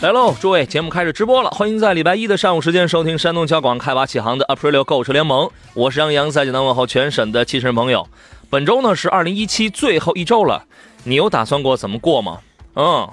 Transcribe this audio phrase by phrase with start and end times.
[0.00, 8.06] 来喽，诸位，节目开始直播了，欢迎在礼拜一的上午时间收听山东交广开挖启航的 Aprilio 购车联盟，我是杨洋，在济南问候全省的汽车朋友。
[8.48, 10.66] 本周呢是二零一七最后一周了，
[11.02, 12.38] 你有打算过怎么过吗？
[12.76, 13.08] 嗯。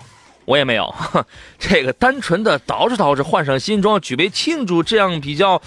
[0.46, 0.94] 我也没有，
[1.58, 5.60] 这个单纯的捯饬捯饬，换上新装，举杯庆祝，这样比较，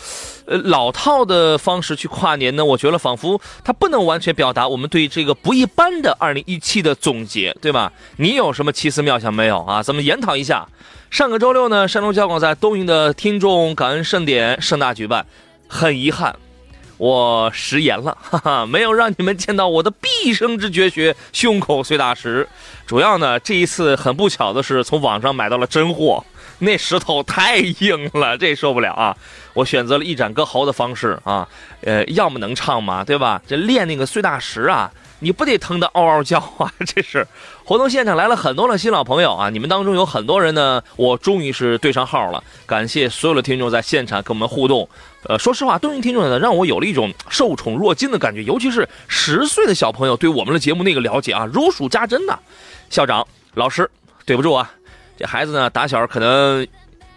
[0.46, 2.64] 呃，老套的方式去跨年呢？
[2.64, 7.92] 我觉得仿佛它不能完全表达我们对这个不一般的二零一七的总结，对吧？
[8.18, 9.82] 你有什么奇思妙想没有啊？
[9.82, 10.64] 咱们研讨一下。
[11.10, 15.24] 上个周六呢，山东交广在东营的听众感恩盛典盛大举办，
[15.66, 16.36] 很遗憾。
[16.98, 22.46] 我食言了，哈哈，没有让你们见到我的毕生之绝学——胸口碎大石。
[22.86, 26.22] 主要呢，这一次很不巧的是，从网上买到了真货，
[26.58, 29.16] 那石头太硬了，这受不了啊！
[29.54, 31.48] 我选择了一展歌喉的方式啊，
[31.82, 33.40] 呃，要么能唱嘛，对吧？
[33.46, 34.90] 这练那个碎大石啊。
[35.20, 36.72] 你不得疼得嗷嗷叫啊！
[36.86, 37.26] 这是
[37.64, 39.50] 活动现场来了很多的新老朋友啊！
[39.50, 42.42] 你们当中有很多人呢，我终于是对上号了。
[42.66, 44.88] 感谢所有的听众在现场跟我们互动。
[45.24, 52.38] 呃，说实话，东营听众呢，让我有了一种受宠若惊的感觉，尤其是十岁的小朋友对我们的节目那个了解啊，如数家珍呐。
[52.88, 53.90] 校长、老师，
[54.24, 54.70] 对不住啊，
[55.16, 56.66] 这孩子呢，打小可能。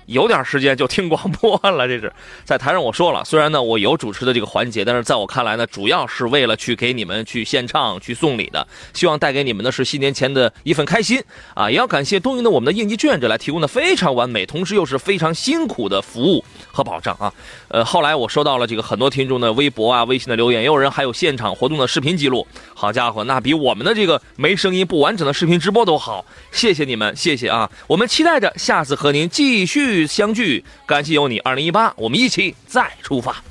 [0.05, 2.11] 有点时间就听广播了，这是
[2.43, 11.21] 在台上我说了，虽然呢我有主持的这个环节，但是在我看来呢，主要是为了去给你们去献唱、去送礼的，希望带给你们的是新年前的一份开心
[11.53, 11.69] 啊！
[11.69, 17.33] 也要感谢东营的我们的应急志愿者来提供的非常完美，同时又是非常辛苦的服务和保障啊！
[17.71, 27.69] 呃，后来我收到了这个很多听众的微博啊、微信的留言，也有人还有现场活动的视频记录，好家伙，那比我们的这个没声音、不完整的视频直播都好，谢谢你们，谢谢啊！
[27.87, 30.05] 我们期待着下次和您继续。
[30.05, 31.39] 相聚，感谢有你。
[31.39, 33.41] 二零一八，我们一起再出发。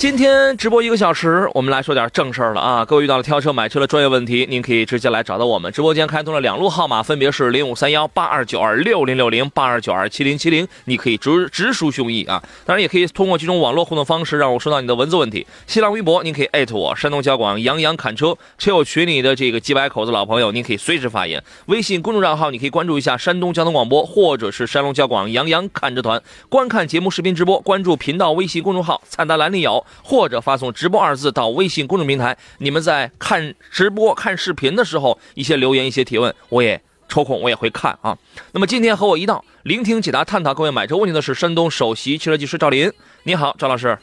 [0.00, 2.82] 今天直播一个小时，我们来说点正事儿了啊！
[2.82, 12.42] 各位遇到了挑车买车的专业问题，您可以直接来找到我们直播间，开通了两路号码，分别是零五三幺八二九二六零六零八二九二七零七零，你可以直直抒胸臆啊！
[12.64, 15.46] 当然也可以通过几种网络互动方式让我收到你的文字问题。
[15.66, 21.44] 新浪微博您可以艾特我，山东交广杨洋侃车，车友群里的这个几百口子老朋友，您可以随时发言。
[21.66, 29.84] 微信公众账号你可以关注一下山东交通广播，或者是山东交广杨洋侃车团，观看节目视频直播，关注频道微信公众号，菜单栏里有。
[30.02, 38.16] 或者发送“直播”二字到微信公众平台，你们在看直播、看视频的时候，一些留言、一些提问，我也抽空我也会看啊。
[38.52, 42.92] 那么今天和我一道聆听、解答、探讨各位买车问题的是山东首席汽车技师赵林。
[43.24, 43.98] 你好，赵老师。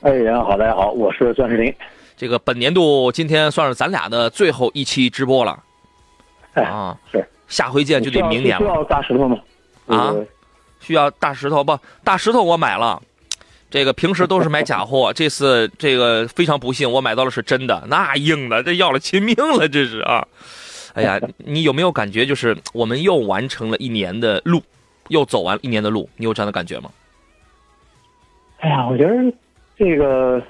[0.00, 1.74] 哎，人好，大家好，我是钻石林。
[2.16, 5.58] 这个本年度今天算是咱俩的最后一期直播了。
[6.54, 7.26] 啊，是。
[7.48, 8.58] 下回见就得明年了。
[8.58, 9.38] 需要大石头吗？
[9.86, 10.14] 啊，
[10.80, 11.78] 需要大石头不？
[12.02, 13.02] 大石头我买了。
[13.74, 20.24] 这个平时都是买假货， 这次这个非常不幸，我买到了是真的，那硬的，这要了亲命了，这是啊！
[20.94, 24.62] 哎呀，你有没有感觉，就是我们又完成了一年的路，
[25.08, 26.88] 又走完一年的路，你有这样的感觉吗？
[28.60, 29.12] 哎呀，我觉得
[29.76, 30.40] 这个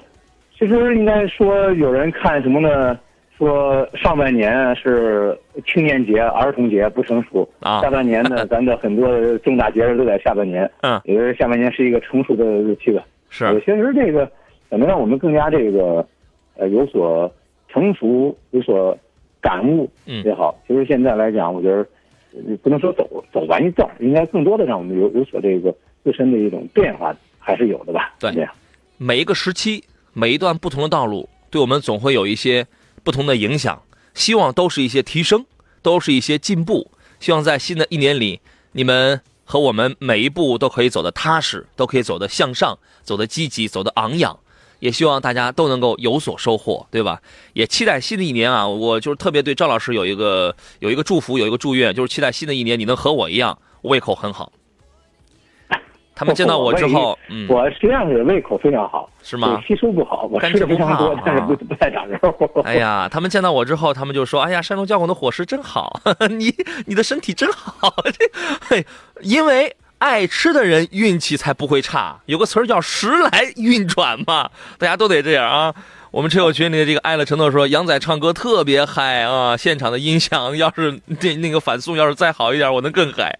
[0.55, 2.95] 其实应该说，有人看什么呢？
[3.39, 13.03] 说上半年是青年节、儿童节不成熟啊，下半年呢， 咱的很多重大节日都在下半年，嗯，也就是下半年是一个成熟的日期吧。
[13.37, 14.31] 是，其实这个
[14.69, 16.07] 怎么让我们更加这个，
[16.55, 17.29] 呃，有所
[17.67, 18.97] 成熟，有所
[19.41, 19.91] 感悟
[20.23, 20.57] 也好。
[20.65, 21.85] 其实现在来讲，我觉得
[22.63, 28.15] 不能说走走完一道，应该更多的让我们有有所这个自身的一种变化，还是有的吧。
[28.19, 28.47] 对，
[28.97, 29.83] 每一个时期，
[30.13, 32.65] 每一段不同的道路，对我们总会有一些
[33.03, 33.81] 不同的影响。
[34.13, 35.45] 希望都是一些提升，
[35.81, 36.89] 都是一些进步。
[37.19, 38.39] 希望在新的一年里，
[38.71, 39.19] 你们。
[39.45, 44.37] 和我们每一步都可以走得踏实，都可以走得向上，走得积极，走得昂扬。
[44.79, 47.21] 也希望大家都能够有所收获，对吧？
[47.53, 54.51] 也期待新的一年啊，我就是特别对赵老师有一个有一个祝福，有一个祝愿，就是期待新的一年你能和我一样胃口很好。
[56.15, 59.61] 他们见到我之后，嗯，我实际上是胃口非常好，是吗？
[59.67, 62.63] 吸收不好，我吃的非常多，但是不不太长肉。
[62.63, 65.99] 哎呀，他们见到我之后，他们就说：“哎呀，山东交广的伙食真好，
[66.31, 67.93] 你你的身体真好。
[68.69, 68.85] ”这，
[69.21, 72.19] 因为爱吃的人运气才不会差。
[72.25, 75.73] 有个词儿叫“时来运转”嘛，大家都得这样啊。
[76.15, 79.57] 我们车友群里的这个爱乐承诺说，杨仔唱歌特别嗨啊！
[79.57, 83.37] 现场的音响要是这那个反送要是再好一点，我能更嗨。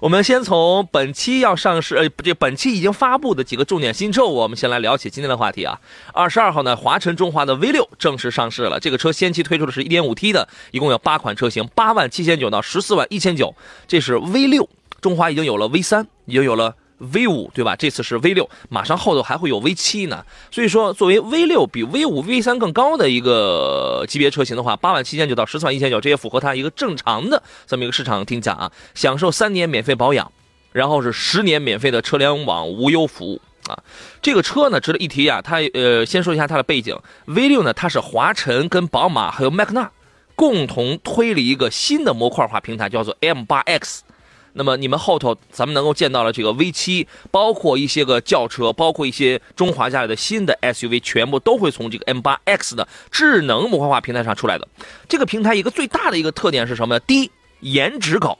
[0.00, 5.80] 我们先从本期要上市，呃，这本期已经发布的几个重点新车，我们先来聊起今天的话题啊。
[6.12, 8.78] 二十二号呢，华晨中华的 V 六正式上市了。
[8.78, 13.54] 这个车先期推出的是一点五 T 的，一共有八款车型，八万七千九到十四万一千九。
[13.86, 14.68] 这是 V 六，
[15.00, 16.74] 中华已经有了 V 三，已经有了。
[16.98, 17.76] V 五对吧？
[17.76, 20.24] 这次是 V 六，马上后头还会有 V 七呢。
[20.50, 28.72] 所以说，作为 V 六比 V 五、V 三更高的一个级别车型的话，八万七千九到十四万一千九，这也符合它一个正常的这么一个市场定价啊。
[28.94, 30.30] 享受三年免费保养，
[30.72, 33.78] 然后是十年免费的车联网无忧服务啊。
[34.20, 35.40] 这个车呢，值得一提啊。
[35.40, 39.90] 它呃，先说一下它的背景，V 六呢，它是华晨跟宝马还有麦克纳
[40.34, 44.02] 共同推了一个新的模块化平台，叫做 M 八 X。
[44.54, 54.66] 那么你们后头咱们能够见到了这个 V 七，包括一些个轿车，包括一些中华家里的新的 SUV，全部都会从这个 M 八 X 的智能模块化平台上出来的。
[55.08, 57.00] 这个平台一个最大的一个特点是什么呢？
[57.00, 57.30] 第一，
[57.60, 58.38] 颜值高，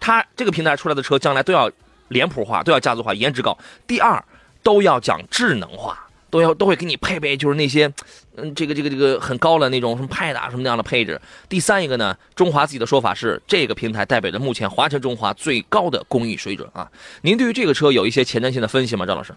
[0.00, 1.70] 它这个平台出来的车将来都要
[2.08, 3.56] 脸谱化，都要家族化，颜值高。
[3.86, 4.24] 第二，
[4.62, 6.05] 都要讲智能化。
[6.30, 7.90] 都要都会给你配备，就是那些，
[8.36, 11.20] 嗯，这个这个这个很高的那种什么派达什么那样的配置。
[11.48, 16.90] 第三一个呢，中华自己的说法是，这个平台代表着目前华晨中华最高的工艺水准啊。
[17.22, 19.32] 您对于这个车有一些前瞻性的分析吗，张老师？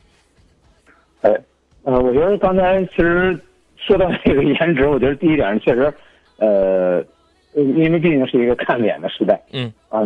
[1.21, 1.31] 哎，
[1.83, 3.39] 呃，我觉得刚才其实
[3.77, 5.94] 说到这个颜值，我觉得第一点确实，
[6.38, 7.03] 呃，
[7.53, 10.03] 因为毕竟是一个看脸的时代，嗯，啊，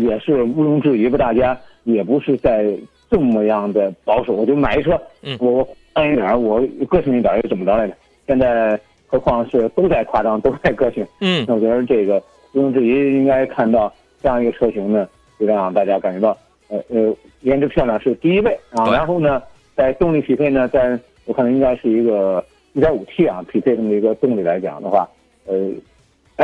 [0.00, 2.76] 也是毋庸置疑吧，大家也不是在
[3.08, 5.66] 这么样的保守，我就买一车，嗯，我。
[5.94, 7.94] 安一点，我个性一点又怎么着来着？
[8.26, 11.06] 现在何况是都在夸张，都在个性。
[11.20, 13.92] 嗯，那我觉得这个毋庸置疑，应该看到
[14.22, 15.08] 这样一个车型呢，
[15.38, 16.36] 就让大家感觉到，
[16.68, 18.90] 呃呃，颜值漂亮是第一位啊。
[18.90, 19.42] 然后呢，
[19.76, 22.44] 在动力匹配呢，在我看应该是一个
[22.74, 25.08] 1.5T 啊匹配这么一个动力来讲的话，
[25.46, 25.54] 呃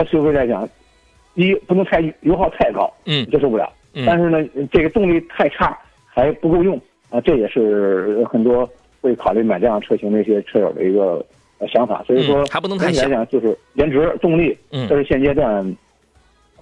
[0.04, 0.68] ，SUV 来讲，
[1.34, 3.68] 第一不能太油耗太高，嗯，接受不了。
[4.06, 4.38] 但是呢，
[4.70, 5.76] 这个动力太差
[6.06, 8.68] 还不够用啊，这也是很多。
[9.00, 11.24] 会考虑买这样车型的一些车友的一个
[11.72, 14.56] 想法，所以说还不能太来讲就是颜值、动力，
[14.88, 15.76] 这是现阶段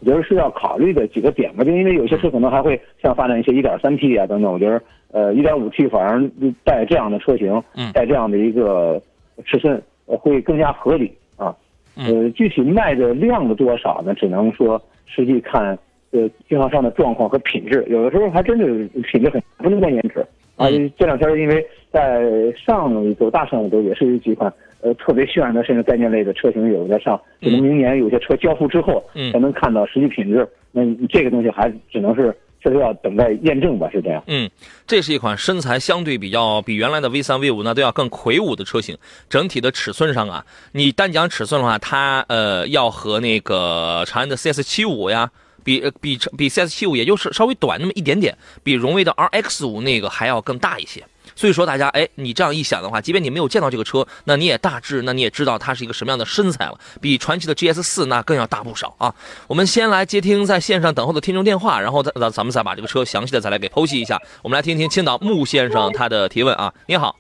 [0.00, 1.64] 我觉得是要考虑的几个点吧。
[1.64, 4.81] 就因为有些车可能还会像发展一些 1.3T 啊等等，我觉得
[5.11, 6.23] 呃 1.5T 反而
[6.64, 7.62] 带这样的车型，
[7.93, 9.00] 带这样的一个
[9.44, 11.55] 尺寸会更加合理啊。
[11.96, 14.14] 呃，具体卖的量的多少呢？
[14.14, 15.76] 只能说实际看
[16.12, 18.67] 呃经销商的状况和品质，有的时候还真的
[19.02, 20.25] 品质很不能算颜值。
[20.55, 22.23] 啊，这两天因为在
[22.55, 29.02] 上一周、大上一周也是有几款呃特别炫的，甚至概念类的车型有在上，可能明年有些车交付之后
[29.32, 30.49] 才能看到实际品质。
[30.70, 34.23] 那这个东西还只能是确实要等待验证吧，是这样。
[34.26, 34.49] 嗯，
[34.87, 38.96] 这是一款身材相对比较比原来的 V 三、V 五呢都要更魁梧的车型。
[39.31, 45.31] 整体的尺寸上啊，你单讲尺寸的话，它呃要和那个长安的 CS 七五呀。
[45.64, 51.02] 比呃比比 CS 七五也就是稍微短那么一点点，比荣威的 RX 五那个还要更大一些。
[51.38, 56.76] 所以说大家哎，你这样一想的话，即便你没有见到这个车，那你也大致那你也知道它是一个什么样的身材了。
[57.00, 59.14] 比传奇的 GS 四那更要大不少啊。
[59.46, 64.20] 我们先来接听在线上等候的听众电话，然后再咱咱们再把这个车详细的再来给剖析一下。
[64.43, 66.75] 我们来听听青岛穆先生他的提问啊。
[66.87, 67.14] 你好，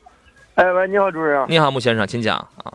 [0.56, 1.46] 哎喂，你好，主持人。
[1.48, 2.74] 你好，穆先生，请讲啊。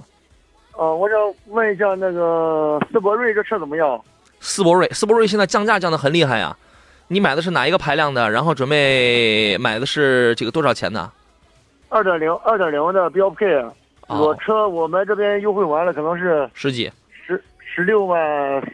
[0.78, 4.02] 呃，我想问一下那个思铂睿这车怎么样？
[4.40, 6.56] 思铂睿，思铂睿现在降价降的很厉害呀！
[7.10, 8.32] 你买的是哪一个排量的？
[8.32, 11.12] 然后准备买的是这个多少钱的？
[11.94, 13.46] 二点零，二点零的标配。
[14.08, 16.92] 我车我们这边优惠完了，可能是十几，
[17.26, 18.20] 十十六万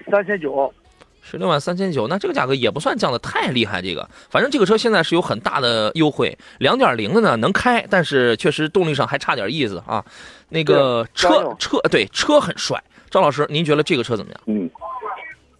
[0.09, 0.73] 三千九。
[1.21, 3.81] 十六万三千九，那这个价格也不算降的太厉害。
[3.81, 6.35] 这个，反正这个车现在是有很大的优惠。
[6.59, 10.03] 两点零的呢能开，但是确实动力上还差点意思啊。
[10.47, 14.41] 那个车车对车很帅，张老师，您觉得这个车怎么样？
[14.45, 14.69] 嗯。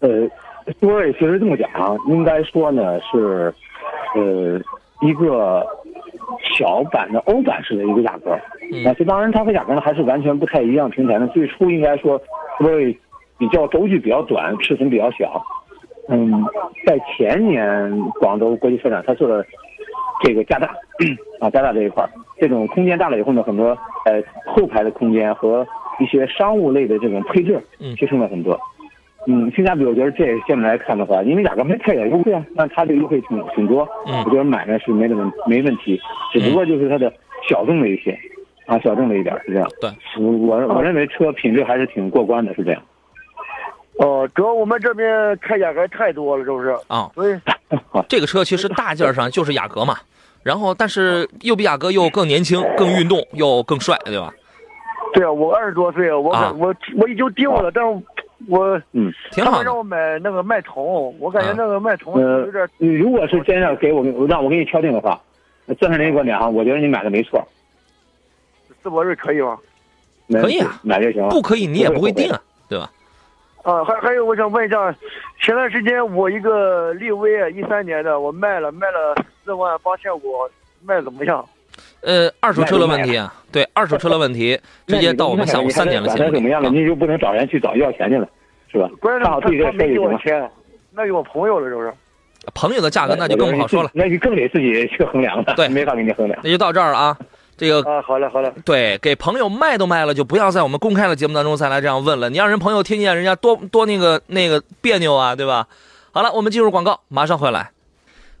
[0.00, 0.08] 呃，
[0.80, 1.68] 说其实这么讲，
[2.08, 3.54] 应该说呢是，
[4.16, 4.58] 呃，
[5.06, 5.64] 一个
[6.54, 8.32] 小版的欧版式的一个雅阁。
[8.86, 11.28] 啊这当然它和雅阁呢还是完全不太一样平台呢。
[11.34, 12.20] 最初应该说，
[12.60, 12.96] 因为
[13.38, 15.42] 比较轴距比较短，尺寸比较小。
[16.08, 16.44] 嗯，
[16.86, 19.44] 在前年广州国际车展，它做了
[20.22, 20.68] 这个加大
[21.40, 22.04] 啊加大这一块，
[22.40, 25.66] 这种空间大了以后呢，很多呃后排的空间和
[25.98, 27.60] 一些商务类的这种配置
[27.96, 28.54] 提升了很多。
[28.54, 28.79] 嗯，
[29.54, 36.00] 性价比我觉得这现在来看的话，因为雅阁没太点优惠啊，那它这个优惠挺挺多，嗯，我觉得买呢是没问没问题，
[36.32, 37.12] 只不过就是它的
[37.48, 38.18] 小众了一些，
[38.66, 39.68] 啊，小众了一点是这样。
[39.80, 42.82] 对，我我我认为车品质还是挺过关的，是这样。
[43.98, 46.70] 哦，主要我们这边开雅阁太多了，是不是？
[46.88, 47.38] 啊，所以，
[48.08, 49.96] 这个车其实大件上就是雅阁嘛，
[50.42, 54.32] 然后但是又比雅阁又更年轻、更运动又更帅，对吧？
[55.12, 58.02] 对啊，我二十多岁，我啊我我已经定了，但是
[58.48, 59.56] 我嗯，他挺好的。
[59.58, 60.74] 们让我买那个迈腾，
[61.18, 62.68] 我感觉啊那个迈腾呃有点，
[62.98, 65.20] 如果是真要给我让我给你敲定的话，
[65.66, 67.46] 那钻石林观点哈，我觉得你买的没错，
[68.82, 69.58] 思铂睿可以吗？
[70.32, 71.28] 可以啊买就行了。
[71.30, 72.90] 不可以，你也不会定啊，对吧？
[73.62, 74.94] 啊，还还有，我想问一下，
[75.42, 80.48] 前段时间我一个力威一三年的，我卖了，卖了四万八千五，
[80.82, 81.44] 卖怎么样？
[82.02, 86.72] 呃，二手车的问题啊，对，二手车的问题，直接到我们下午三点的管节目里他怎么样了，啊。
[86.72, 88.28] 你就不能找人去找要钱去了，
[88.70, 88.88] 是吧？
[89.00, 89.98] 关键看好自己这他他没给。
[89.98, 90.50] 我钱，
[90.92, 91.92] 那有我朋友了，是不是？
[92.54, 96.40] 朋友的价格那就更不好说了，那就更得自己去衡量了，对没法给你衡量。
[96.42, 97.16] 那就到这儿了啊。
[97.58, 102.30] 这个啊，好嘞好嘞，对，给朋友卖都卖了，就不要在我们公开的节目当中再来这样问了。
[102.30, 105.66] 你让人朋友听见，人家多多那个那个别扭啊，对吧？
[106.12, 107.70] 好了，我们进入广告，马上回来。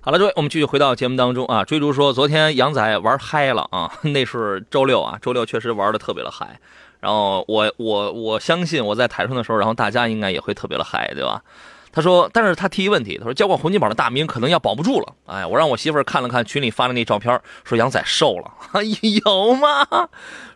[0.02, 1.62] 好了，各位，我们继续回到节目当中啊。
[1.62, 6.58] 追逐说，昨天杨仔玩嗨了啊， 那是周六啊，周六确实玩的特别的嗨。
[7.00, 11.42] 然后我我我相信我在台上的时候，然后大家应该也会特别的嗨，对吧？
[11.92, 15.12] 他说，但是他提一问题，他说交换洪金宝的大名可能要保不住了。
[15.26, 18.50] 哎，我让我媳妇儿看了看群里发的那照片，说杨仔瘦了，
[19.26, 19.86] 有吗？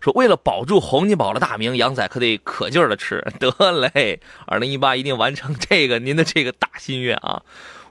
[0.01, 3.23] 说为了保住洪金宝的大名，杨仔可得可劲儿的吃。
[3.39, 7.43] 得嘞，二零一八一定完成这个您的这个大心愿啊！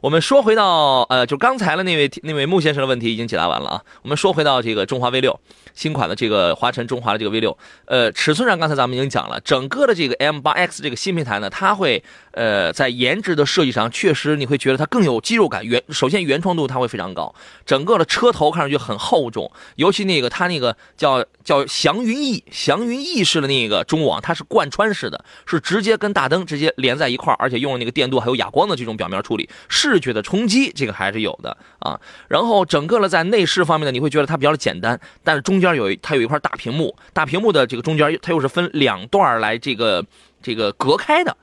[0.03, 3.81] 我们说回到呃，就刚才的那位那位穆先生的问题已经解答完了啊。
[4.01, 5.39] 我们说回到这个中华 V 六
[5.73, 15.65] 新款的这个华晨中华的这个 V 六，呃，尺寸上刚才咱们已经讲了，整个的这个 M 八 X 这个新平台呢，它会呃在颜值的设计上，确实你会觉得它更有肌肉感。
[15.65, 17.33] 原首先原创度它会非常高，
[17.65, 31.99] 整个的车头看上去很厚重，尤其那个它那个叫叫祥云翼祥云翼式的那个中网，它是贯穿式的，是直接跟大灯直接连在一块，而且用了那个电镀还有哑光的这种表面处理，视觉的冲击这个还是有的啊。
[32.27, 40.05] 然后整个的在内饰方面呢，你会觉得它比较简单，但是中间有它有一块大屏幕，大屏幕的这个中间它又是分两段来这个
[40.41, 41.35] 这个隔开的。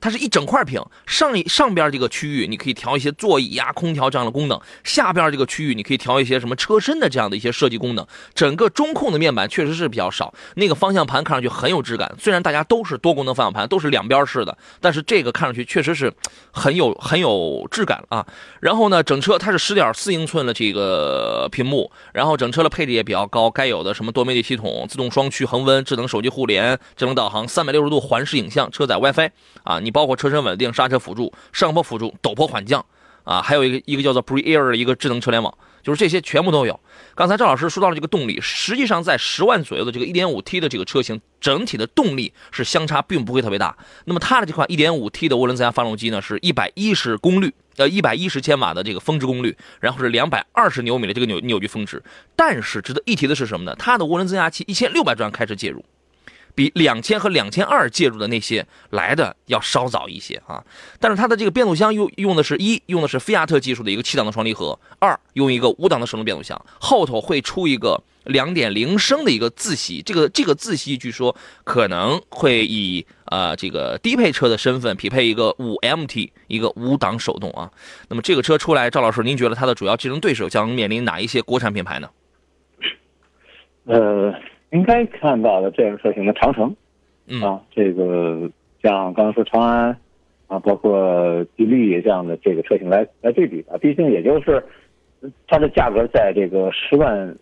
[0.00, 8.06] 它是一整块屏，上上边这个区域你可以调一些座椅呀、空调这样的功能，下边这个区域你可以调一些什么车身的这样的一些设计功能。
[8.34, 12.10] 整个中控的面板确实是比较少，那个方向盘看上去很有质感。
[12.18, 16.12] 虽然大家都是多功能方向盘，都是两边式的，但是这个看上去确实是
[16.50, 18.26] 很有很有质感啊。
[18.60, 29.30] 然后呢，整车它是十点四英寸的这个屏幕，然后整车的配置也比较高，该有的什么多媒体系统、自动双区恒温、智能手机互联、智能导航、三百六十度环视影像、车载 WiFi
[29.64, 32.84] 啊，你包括车身稳定、刹车辅助、上坡辅助、陡坡缓降
[33.24, 36.78] 啊，还有一个一个叫做 Pre Air 的一个智能车联网，就是这些全部都有。
[37.14, 43.76] 刚才赵老师说到了这个动力，实际上在十万左右的这个 1.5T 的这个车型，整体的动力是相差并不会特别大。
[44.06, 52.02] 那么它的这款 1.5T 的涡轮增压发动机呢，是110功率，呃110千瓦的这个峰值功率，然后是220牛米的这个扭扭矩峰值。
[52.34, 53.76] 但是值得一提的是什么呢？
[53.78, 55.84] 它的涡轮增压器1600转开始介入。
[56.54, 60.64] 比两千和两千二介入的那些来的要稍早一些啊，
[60.98, 77.70] 但是它的这个变速箱用用的是一用的是菲亚特技术的一个七档的双离合，二用一个五档的手动变速箱，后头会出一个两点零升的一个自吸，这个这个自吸据说可能会以呃这个低配车的身份匹配一个五 MT 一个五档手动啊。
[78.08, 82.10] 那么这个车出来，赵老师您觉得它的主要竞争对手将面临哪一些国产品牌呢？
[83.86, 84.32] 呃，
[84.70, 86.74] 应该看到的这样车型的长城
[87.28, 87.40] 嗯。
[87.42, 88.50] 啊，这个
[88.82, 89.96] 像刚刚说长安
[90.46, 94.62] 啊，包括吉利这样的这个车型来来对比吧，毕竟也就是
[95.46, 97.36] 它的价格在这个十万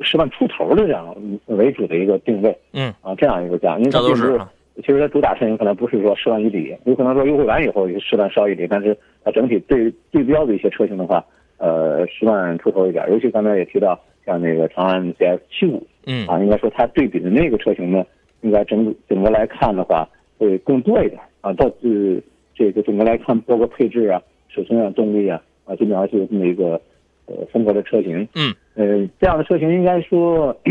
[0.00, 1.14] 十万出头的这样
[1.46, 2.92] 为主的一个定位嗯。
[3.00, 4.40] 啊，这样一个价，因为它并不是
[4.76, 11.22] 其实它主打车型可能不是说十万以里，有可能说优惠完以后十万稍一里，但是它整体对对标的一些车型的话，
[11.62, 18.04] 呃，十万出头一点，尤其刚才也提到像那个长安 CS 七五嗯啊，应该说它对比的那个车型呢，
[18.40, 21.52] 应该整整个来看的话会更多一点啊。
[21.52, 22.20] 到呃
[22.52, 26.80] 这个整个来看，包括配置啊、尺寸啊、动力啊啊，基本上是有这么一个
[27.26, 28.26] 呃风格的车型。
[28.34, 30.52] 嗯，呃，这样的车型应该说，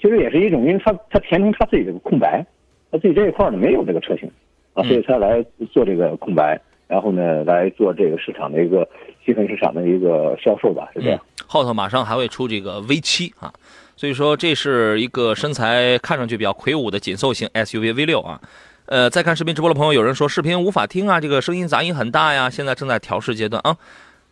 [0.00, 2.46] 其实也是一种，因为它它填充它自己这个空白，
[2.92, 4.30] 它自己这一块呢没有这个车型
[4.74, 8.88] 啊，所以它来做这个空白，然后呢来做这个市场的一个
[9.24, 11.20] 细分市场的一个销售吧，是这样。
[11.46, 13.52] 后头马上还会出这个 V 七啊，
[13.96, 18.40] 所以说这是一个身材看上去比较魁梧的紧凑型 SUV V 六啊。
[18.86, 23.76] 呃，在看视频直播的朋友，有人说视频无法听啊，这个声音杂音很大呀，现在正在调试阶段啊。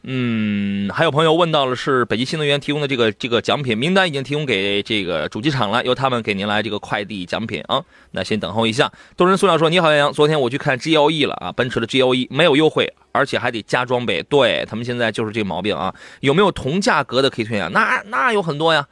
[0.04, 7.82] 嗯，还有朋友问到了是北极新能源提供的这个这个奖品名单已经提供给这个主机厂了，由他们给您来这个快递奖品啊。
[8.12, 8.90] 那先等候一下。
[9.16, 14.22] 多人塑料说：“你好，杨洋，昨天我去看 GLE 了啊，奔驰的 GLE 没有优惠，而且还得加装备。
[14.22, 15.92] 对他们现在就是这毛病啊。
[16.20, 17.70] 有没有同价格的可以推荐？
[17.72, 18.86] 那那有很多呀，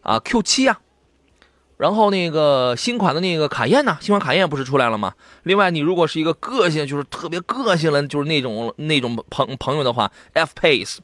[0.00, 0.80] 啊 Q 七啊，
[1.76, 5.12] 然后那个新款的那个卡宴呢，新款卡宴不是出来了吗？
[5.42, 10.96] 另外，你如果是一个个性，就是特别个性了，就是那种那种朋朋友的话，F Pace，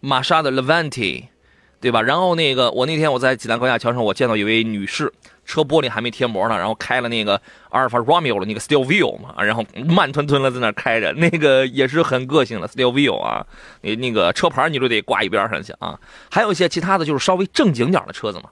[0.00, 1.26] 玛莎的 Levante，
[1.80, 2.02] 对吧？
[2.02, 5.12] 然后那个我那天我在济南高架桥上，我见到一位女士。
[5.50, 7.34] 车玻璃还没贴膜呢，然后开了那个
[7.70, 13.44] 阿尔法 Romeo 的那个 Steel Wheel 嘛，然后慢吞吞的在那开着，那个也是很个性的 Steel Wheel 啊，
[13.80, 15.98] 你那个车牌你都得挂一边上去啊。
[16.30, 18.44] 还有一些其他的就是稍微正经点的车子嘛，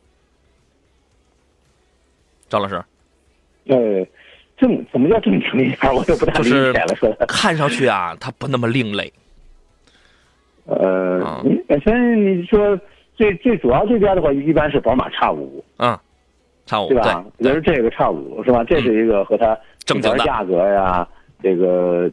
[2.48, 2.82] 张老师，
[3.66, 4.04] 呃，
[4.56, 5.94] 正怎么叫正经一点？
[5.94, 6.96] 我也不太理解了。
[6.96, 9.12] 说看上去啊，它不那么另类。
[10.64, 12.76] 呃，你本身你说
[13.14, 15.64] 最最主要这边的话，一般是宝马叉五。
[15.76, 15.96] 嗯。
[16.68, 17.24] 叉五对吧？
[17.38, 18.62] 也是这个叉五是吧？
[18.62, 21.08] 这是一个和它正常的价格呀，
[21.42, 22.10] 这个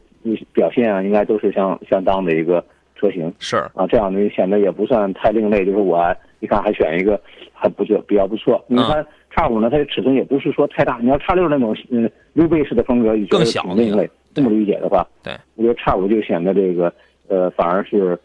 [0.53, 2.63] 表现啊，应该都是相相当的一个
[2.95, 3.31] 车型。
[3.37, 5.65] 是啊，这样呢显得也不算太另类。
[5.65, 7.19] 就是我你看还选一个
[7.53, 8.63] 还不错比较不错。
[8.67, 10.99] 你看叉五呢，它的尺寸也不是说太大。
[11.01, 14.09] 你要叉六那种嗯溜背式的风格，你觉得挺另类。
[14.33, 16.93] 这么理解的话，对，我觉得叉五就显得这个
[17.27, 18.17] 呃反而是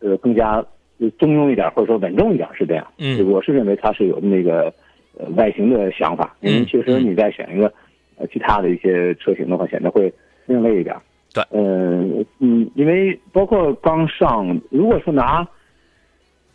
[0.00, 0.62] 呃更加
[1.18, 2.86] 中庸一点，或者说稳重一点，是这样。
[2.98, 4.70] 嗯，我是认为它是有那个。
[5.20, 7.72] 呃，外形的想法，因为，其实你再选一个，
[8.16, 10.12] 呃，其他的一些车型的话，显得会
[10.46, 10.96] 另类一点。
[11.34, 15.46] 对，嗯嗯，因为包括刚上，如果说拿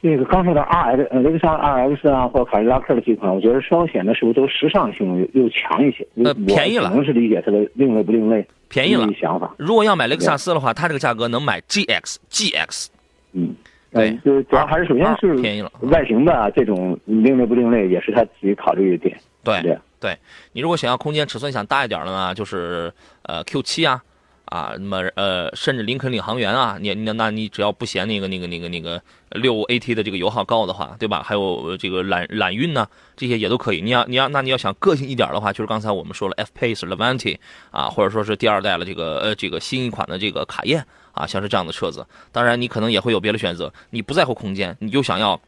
[0.02, 6.06] 这个刚上的 R X，呃，雷克萨斯 R X 啊，或者凯迪拉克的几款，我觉得稍显的是不是都时尚性又强一些？
[6.24, 9.54] 呃，便宜了，可能是理解它的另类不另类，便宜了想法。
[9.58, 12.92] 如果要买雷克萨斯的话，它这个价格能买 G X G X，
[13.34, 13.56] 嗯。
[13.96, 19.18] 对，就是主要还是首先是便宜了，外形的这种另类不另类，也是他自己考虑的点。
[19.44, 20.18] 对，对，
[20.52, 24.04] 你如果想要空间尺寸想大一点的呢，就是呃 Q 七啊。
[24.46, 31.24] 啊，那么呃，甚至林肯领航员啊，你那那你只要不嫌那个那个那个那个六 AT 的这个油耗高的话，对吧？
[31.24, 32.88] 还有这个揽揽运呢，
[33.18, 33.82] 这些也都可以。
[33.82, 37.36] 你要你要那你要想个性一点的话，就是刚才我们说了，F Pace Levante
[37.72, 42.06] 啊，或者说是第二代了这个呃这个新一款的这个卡宴啊，像是这样的车子。
[42.32, 45.42] 当然，你可能也会有别的选择，你不在乎空间，你就想要。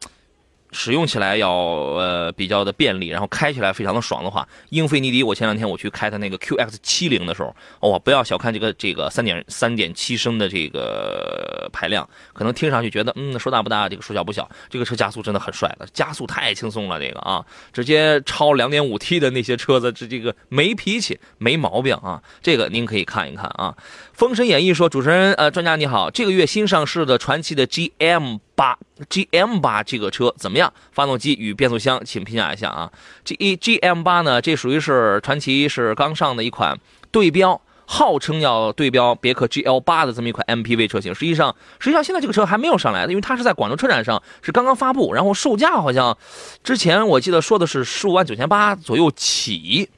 [0.72, 23.74] 使用起来要呃比较的便利，然后开起来非常的爽的话，英菲尼迪，我前两天我去开它那个 QX 七零的时候，哦，不要小看这个这个三点三点七升的这个排量，可能听上去觉得嗯说大不大，这个说小不小，这个车加速真的很帅的，加速太轻松了，这个啊，直接超两点五 T 的那些车子，这这个没脾气没毛病啊，这个您可以看一看啊。
[24.12, 28.40] 封神演义说，主持人呃专家你好，这个月新上市的传祺的 GM。
[28.58, 28.76] 八
[29.08, 30.72] G M 八这个车怎么样？
[30.90, 32.90] 发动机与变速箱，请评价一下啊。
[33.24, 34.42] G E G M 八呢？
[34.42, 36.76] 这属于是传祺是刚上的一款
[37.12, 41.14] 对标，号称要对标别克 G L 八的这么一款 M P V 车型。
[41.14, 46.18] 实际上，实际上现在这个车还没有上来的，因为它是在广州车展上是刚刚发布，然后售价好像
[46.64, 49.88] 之前我记得说的是十五万九千八左右起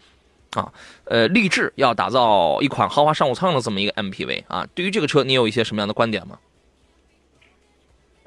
[0.53, 0.70] 啊。
[1.07, 4.66] 呃，立志要打造一款豪华商务舱的这么一个 M P V 啊。
[4.75, 6.38] 对于这个车，你有一些什么样的观点吗？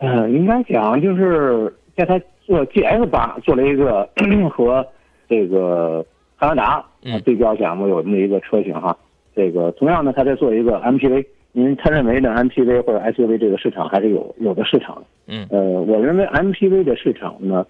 [0.06, 4.08] 嗯，应该讲就是在他做 GS 八做了一个
[4.52, 4.86] 和
[5.30, 6.86] 这个汉兰达
[7.24, 8.98] 对标项目有这么一个车型哈。
[9.34, 15.02] 这个同样呢，他在做一个 MPV，因为他认为呢 MPV 或者 SUV 这个市场还是有有的市场。
[15.28, 15.48] 嗯。
[15.50, 17.66] 呃，我认为 MPV 的市场呢，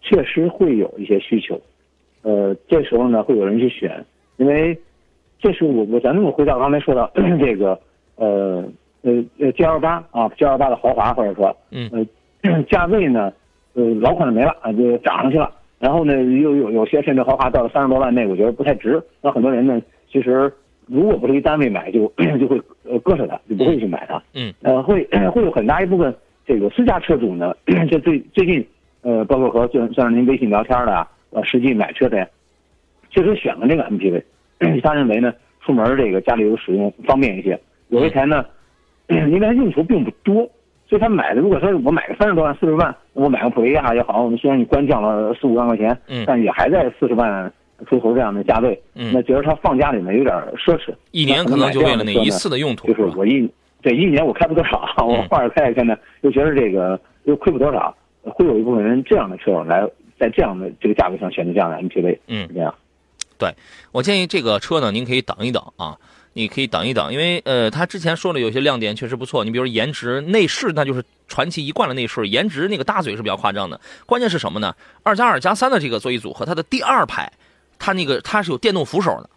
[0.00, 1.60] 确实会有一些需求。
[2.22, 4.04] 呃，这时候呢会有人去选，
[4.38, 4.76] 因为
[5.40, 7.78] 这是我我咱们回到刚才说到 这个
[8.16, 8.64] 呃。
[9.02, 11.88] 呃呃，G L 八啊，G L 八的豪华或者说，嗯，
[12.42, 13.32] 呃，价位呢，
[13.74, 15.50] 呃，老款的没了啊，就涨上去了。
[15.78, 19.02] 然后呢，又有有些甚至豪华到了三十多万内，我觉得不太值。
[19.22, 19.80] 那很多人呢，
[20.12, 20.52] 其实
[20.86, 22.06] 如果不是一单位买，就
[22.38, 24.22] 就会呃割舍它，就不会去买它。
[24.34, 26.14] 嗯，呃，会 会有很大一部分
[26.46, 27.54] 这个私家车主呢，
[27.90, 28.66] 就最最近
[29.00, 32.28] 呃，包括和算算是您微信聊天的，呃，实际买车的，
[33.10, 34.22] 确实选了这个 MPV，
[34.82, 35.32] 他认为呢，
[35.64, 37.58] 出门这个家里有使用方便一些，
[37.88, 38.44] 有一台呢。
[39.10, 40.48] 因为它用途并不多，
[40.88, 47.52] 所以他买的如果说我买个三十多万、四十万，我买个普利亚也好，我们虽然你官降了四五万块钱，嗯，但也还在四十万
[47.88, 53.48] 出头这样的价位，嗯，那觉得他放家里面有点奢侈，一年可能就为了那一次的用途，就是我一
[53.82, 62.74] 对一年我开不多少，我换着开开呢，又觉得这个又亏不多少，会有一部分人这样的车来在这样的这个价位上选择这样的 MPV，嗯，这样，
[63.38, 63.54] 对
[63.92, 65.96] 我建议这个车呢，您可以等一等啊。
[66.32, 69.44] 你可以等一等，因为呃，他之前说的有些亮点确实不错。
[69.44, 73.80] 你比如颜值、内饰，那就是传奇一贯的内饰，颜值那个大嘴是比较夸张的。
[74.06, 74.74] 关键是什么呢？
[75.02, 77.32] 二加二加三的这个座椅组合，它的第二排，
[77.78, 79.30] 它那个它是有电动扶手的，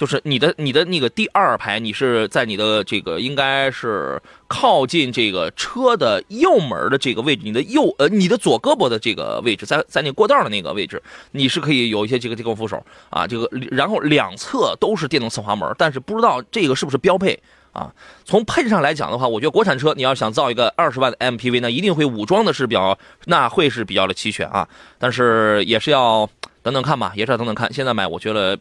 [0.00, 17.38] 就是你的你的那个第二排，你是在你的这个应该是靠近这个车的右门的这个位置，你的右呃你的左胳膊的这个位置，在在你过道的那个位置，你是可以有一些这个这个扶手啊，这个然后两侧都是电动侧滑门，但是不知道这个是不是标配
[17.72, 17.92] 啊？
[18.24, 24.66] 从配置上来讲的话，我觉得国产车你要想造一个二十万的 MPV，那一定会武装的是比较，那会是比较的齐全啊，
[24.98, 26.26] 但是也是要
[26.62, 28.58] 等等看吧，也是要等等看，现在买我觉得。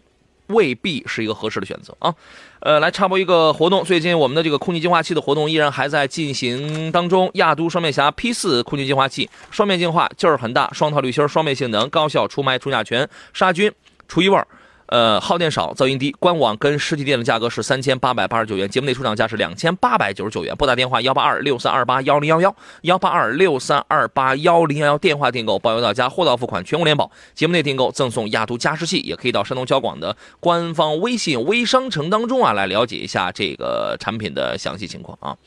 [0.49, 2.13] 未必是一个合适的选择啊，
[2.59, 7.29] 呃，来插播一个活动，最近我们的这个空气净化器的活动依然还在进行当中。
[7.35, 13.71] 亚都双面侠 P 四空气净化器，双面净化，劲儿很大，双套滤芯，双面性能，高效除霾除甲醛，杀菌
[14.07, 14.47] 除异味儿。
[14.89, 20.55] 呃，耗电少，噪音低，官网跟实体店的价格是三千八百八十九元，节目内出厂价是两千八百九十九元。
[20.55, 27.11] 拨打电话幺八二六三二八幺零幺幺，幺八二六三二八幺零幺幺，电话订购，包邮到家，货到付款，全国联保。
[27.35, 35.37] 节目内订购赠送亚都加湿器，也可以到山东交广的官方微信微商城当中啊，来了解一下这个产品的详细情况啊。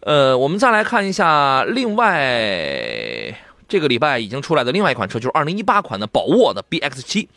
[0.00, 2.14] 呃，我们再来看一下，另外
[3.68, 7.28] 这个礼拜已经出来的另外一款车，就是二零一八款的宝沃的 BX 七。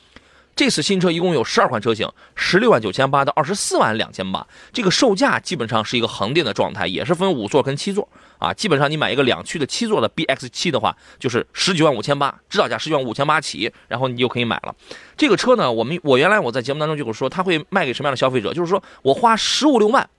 [0.58, 8.52] 这次新车一共有十二款车型，十六万九千八到二十四万两千八，这个售价基本上是一个横店的状态，也是分五座跟七座啊。
[8.52, 14.76] 基本上你买一个两驱的七座的 BX 七的话，就是十九万五千八，指导价十九万五千八起，然后你就可以买了。
[15.16, 18.52] 这个车呢，我们我原来我在节目当中就说，它会卖给什么样的消费者？
[18.52, 20.10] 就是说我花十五六万，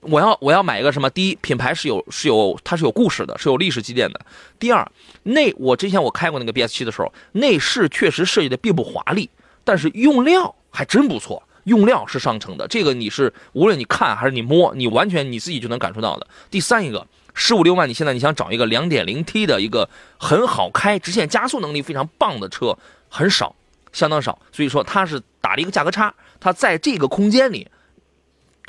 [0.00, 1.08] 我要我要买一个什么？
[1.10, 4.20] 第一，品牌是有是有它是有故事的，是有历史积淀的。
[4.58, 4.90] 第二，
[5.22, 9.30] 内我之前我开过那个 BX 七的时候，内饰确实设计的并不华丽。
[9.64, 16.26] 但是用料还真不错，用料是上乘的，这个你是无论你看还是你摸，你完全你自己就能感受到的。
[16.50, 22.76] 第三一个，十五六万，你现在你想找一个两点零 T 的一个很好开、直线加速能力非常棒的车，
[23.08, 23.56] 很少，
[23.92, 24.38] 相当少。
[24.52, 27.66] 所以说它是打了一个价格差，它在这个空间里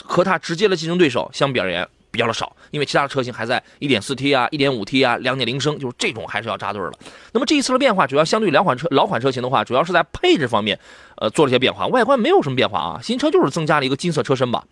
[0.03, 1.87] 和它直接的竞争对手相比而言。
[2.15, 6.93] 比较的少，因为其他的车型还在 1.4T 啊、1.5T 啊、2.0升，就是这种还是要扎堆了。
[7.33, 10.79] 那么这一次的变化，主要相对两款车老款车型的话，主要是在配置方面，
[11.17, 11.87] 呃，做了些变化。
[11.87, 14.63] 外观没有什么变化啊，新车就是增加了一个金色车身吧。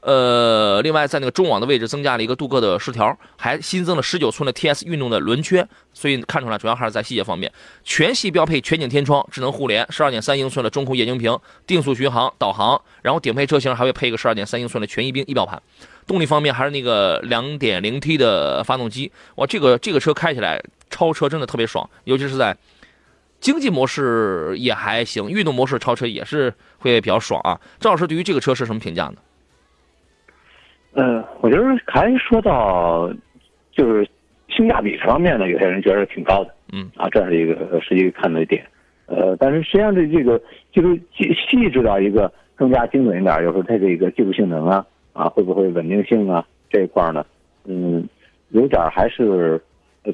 [0.00, 7.52] 呃，另外在那个中网的位置增加了一个镀铬的饰条，还新增了19寸的 TS 运动的轮圈，所以看出来主要还是在细节方面。
[7.84, 15.62] 全系标配全景天窗、智能互联、12.3英寸的中控液晶屏、定速巡航、导航，然后顶配车型还会配一个12.3英寸的全液冰仪表盘。
[16.06, 20.60] 动力方面还是那个 2.0T 的发动机，哇，这个这个车开起来
[20.90, 22.56] 超车真的特别爽，尤其是在
[23.40, 27.60] 经济模式也还行，运动模式超车也是会比较爽啊。
[27.78, 29.14] 赵老师对于这个车是什么评价呢？
[30.94, 33.10] 嗯，我觉得还说到
[33.72, 34.06] 就是
[34.48, 38.66] 性价比方面呢，有些人觉得挺高的，嗯啊，这是一个实际看的点，
[39.06, 40.38] 呃，但是实际上这这个
[40.70, 44.84] 就是细致到一个更加精准一点，有时候它这个技术性能啊。
[45.12, 47.24] 啊，会不会稳定性啊这一块呢？
[47.64, 48.08] 嗯，
[48.50, 49.60] 有点还是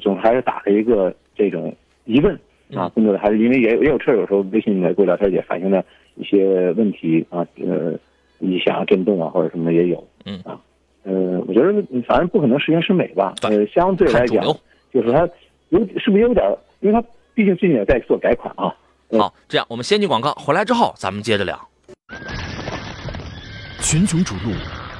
[0.01, 2.33] 总还是打开一个这种疑问
[2.75, 5.83] 啊，更多的还是因为也有也有车有时候微信的过聊天也反映了
[6.15, 7.97] 一些问题啊，呃，
[8.39, 10.59] 异响、震动啊或者什么也有，嗯啊，
[11.03, 11.73] 呃，我觉得
[12.07, 14.43] 反正不可能十全十美吧，呃，相对来讲
[14.93, 15.27] 就是它
[15.69, 16.45] 有是不是有点，
[16.81, 18.75] 因为它毕竟最近也在做改款啊。
[19.17, 21.59] 好，这样我们先进广告，回来之后咱们接着聊。
[23.81, 24.51] 群雄逐鹿。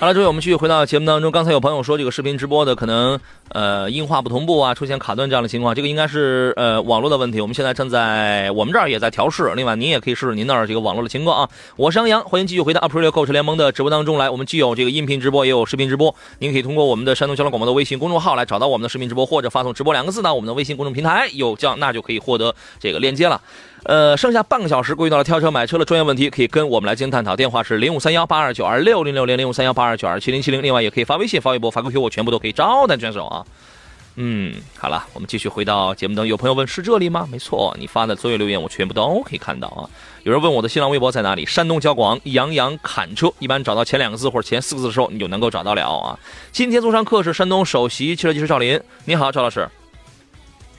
[0.00, 1.28] 好了，诸位，我们继续回到节目当中。
[1.32, 7.40] 刚才有朋友说这个视频直播的可能呃音画不同步啊，出现卡顿这样的情况，这个应该是呃网络的问题。
[7.40, 11.50] 我们现在正在我们这儿也在调试，另外您也可以试试您那儿这个网络的情况啊。
[11.74, 14.30] 我是杨洋，欢迎继续回到 April 购车联盟的直播当中来。
[14.30, 16.14] 我们既有这个音频直播，也有视频直播。
[16.38, 23.40] 您可以通过我们的山东交通广播的微信公众号来找到我们的视频直播，或者发送“直播”两个字到我们的微信公众平台，有这样那就可以获得这个链接了。
[23.88, 27.34] 呃，剩下半个小时，关于到了挑车买车的专业问题，可以跟我们来进行探讨。
[27.34, 30.62] 电话是零五三幺八二九二六零六零零五三幺八二九二七零七零。
[30.62, 33.42] 另外，也可以发微信、发微博、发 QQ，我全部都可以招待选手啊。
[34.16, 36.26] 嗯，好了，我们继续回到节目当中。
[36.28, 37.26] 有朋友问是这里吗？
[37.32, 39.88] 没错，你发的所有留言我全部都可以看到啊。
[40.22, 41.46] 有人问我的新浪微博在哪里？
[41.46, 46.18] 山东交广杨洋侃车，一般找到前两个字或者前四个字的时候，你就能够找到了啊。
[46.52, 49.66] 今天坐上课是山东首席汽车技师赵林，你好，赵老师。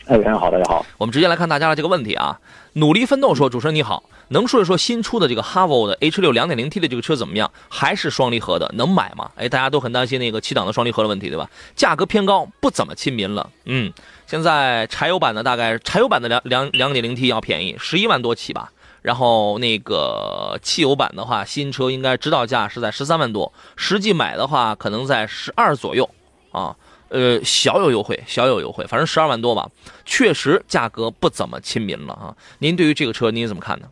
[0.09, 0.83] 哎，非常好，大家好。
[0.97, 2.39] 我们直接来看大家的这个问题啊。
[2.73, 7.51] 努力奋斗说：“主持人你好，能说一说新出的这个哈弗的 H 六 2.0T 的这个车怎么样？
[7.69, 11.47] 还是双离合的，能买吗？”哎，大家都很担心那个七档的双离合的问题，对吧？
[11.75, 13.47] 价格偏高，不怎么亲民了。
[13.65, 13.93] 嗯，
[14.25, 18.71] 现在柴油版的大概柴油版的两两两点零 T 要便宜，十一万多起吧。
[19.03, 26.09] 然后那个汽油版的话，新车应该指导价是在十三万多，实际买的话可能在十二左右
[26.51, 26.75] 啊。
[27.09, 29.67] 呃，小有优惠，小有优惠，反正十二万多吧，
[30.05, 32.35] 确实价格不怎么亲民了啊。
[32.59, 33.87] 您对于这个车您怎么看呢？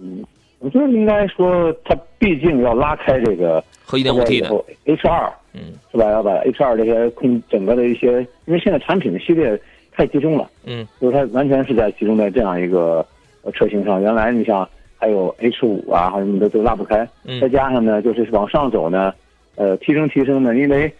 [0.00, 0.24] 嗯，
[0.60, 4.48] 我觉得应该说，它毕竟要拉开这个和一点五 T 的
[4.84, 6.08] H 二，嗯，是吧？
[6.10, 9.60] 要把 H 二这些空整个的一些，因为现在产品的系列
[9.92, 13.04] 太集中了，嗯，就是它完全是在集中在这样一个
[13.52, 14.00] 车型上。
[14.00, 19.12] 原来你像还有 H 五啊，什么的都拉不开，嗯，再加上呢，就是往上走呢，
[19.56, 20.94] 呃，提升提升呢，因为。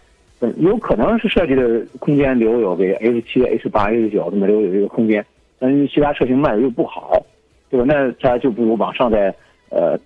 [0.58, 5.24] 有可能是设计的空间留有给 H 七、H 八、H 九这么留有这个空间，
[5.58, 7.20] 但是其他车型卖的又不好，
[7.70, 7.84] 对吧？
[7.86, 9.34] 那它就不如往上再
[9.70, 9.98] 呃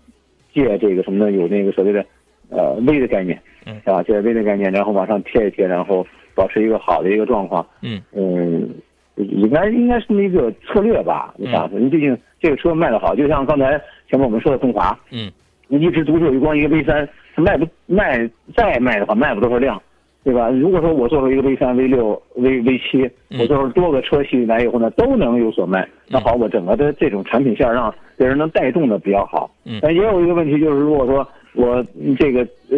[0.53, 1.33] 借这个什么呢？
[1.33, 2.05] 有那个所谓的
[2.51, 4.03] 呃 V 的概念，嗯，是吧？
[4.03, 8.69] 借 V 的概念，然后往上贴一贴，然后保持一个好的一个状况，嗯嗯，
[9.17, 11.35] 应该应该是这么一个策略吧？
[11.37, 13.73] 你想，你毕竟这个车卖的好，就像刚才
[14.09, 15.31] 前面我们说的中华，嗯，
[15.67, 19.81] 你一直独秀一光一个 V 三，它卖不卖再卖的话，卖不多少辆。
[20.29, 20.51] 对吧？
[20.51, 23.11] 如果说我做出一个 V 三、V 六、V V 七，
[23.41, 25.89] 我做出多个车系来以后呢，都能有所卖。
[26.07, 29.51] 那好，我整个的这种产品线让别人能带动的比较好。
[29.65, 29.79] 嗯。
[29.81, 31.83] 但也有一个问题就是，如果说我
[32.19, 32.77] 这个呃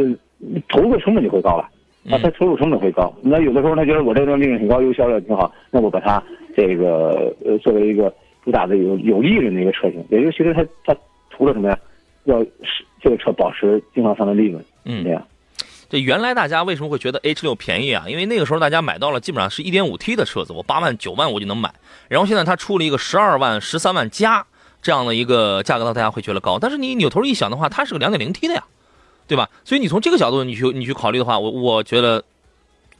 [0.69, 1.69] 投入成本就会高了
[2.09, 3.13] 啊，它投入成本会高。
[3.21, 6.23] 那有的时候他觉得我这段利润很高，又销量挺好，那我把它
[6.55, 10.97] 这个呃作为一个主打的有有利润的一个车型，也就其实他他
[11.31, 11.77] 图了什么呀？
[12.27, 15.21] 要是这个车保持经销商的利润，嗯，这样。
[15.91, 18.05] 这原来大家为什么会觉得 H 六便宜啊？
[18.09, 21.75] 因为那个时候大家买到了基本上是一点五 T 的车子，我八万九万我就能买。
[22.09, 24.47] 然后现在它出了一个十二万、十三万加
[24.81, 26.59] 这样的一个价格，大家会觉得高。
[26.59, 28.65] 但是你扭头一想的话，它是个两点零 T 的呀，
[29.27, 29.51] 对吧？
[29.65, 32.25] 所以你从这个角度你去你去考虑的话，我我觉得。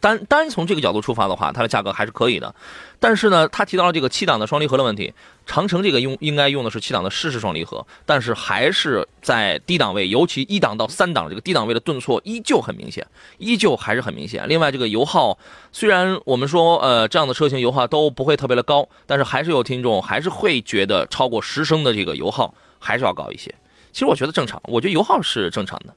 [0.01, 2.55] 单单从这个角度出发的话，它的价格还是可以的。
[2.99, 5.13] 但是呢，他提到了这个七档的双离合的问题。
[5.47, 13.05] 长城这个用应该用的是七档的湿式双离合，但是还是在低档位，尤其一档到三档这个低档位的顿挫依旧很明显，
[13.39, 14.49] 依旧还是很明显。
[14.49, 15.37] 另外，这个油耗
[15.73, 23.53] 虽然我们说呃这样的车型油耗都不会特别的高，但是还是有听众还是会觉得超过十升的这个油耗还是要高一些。
[23.91, 25.93] 其实我觉得正常，我觉得油耗是正常的。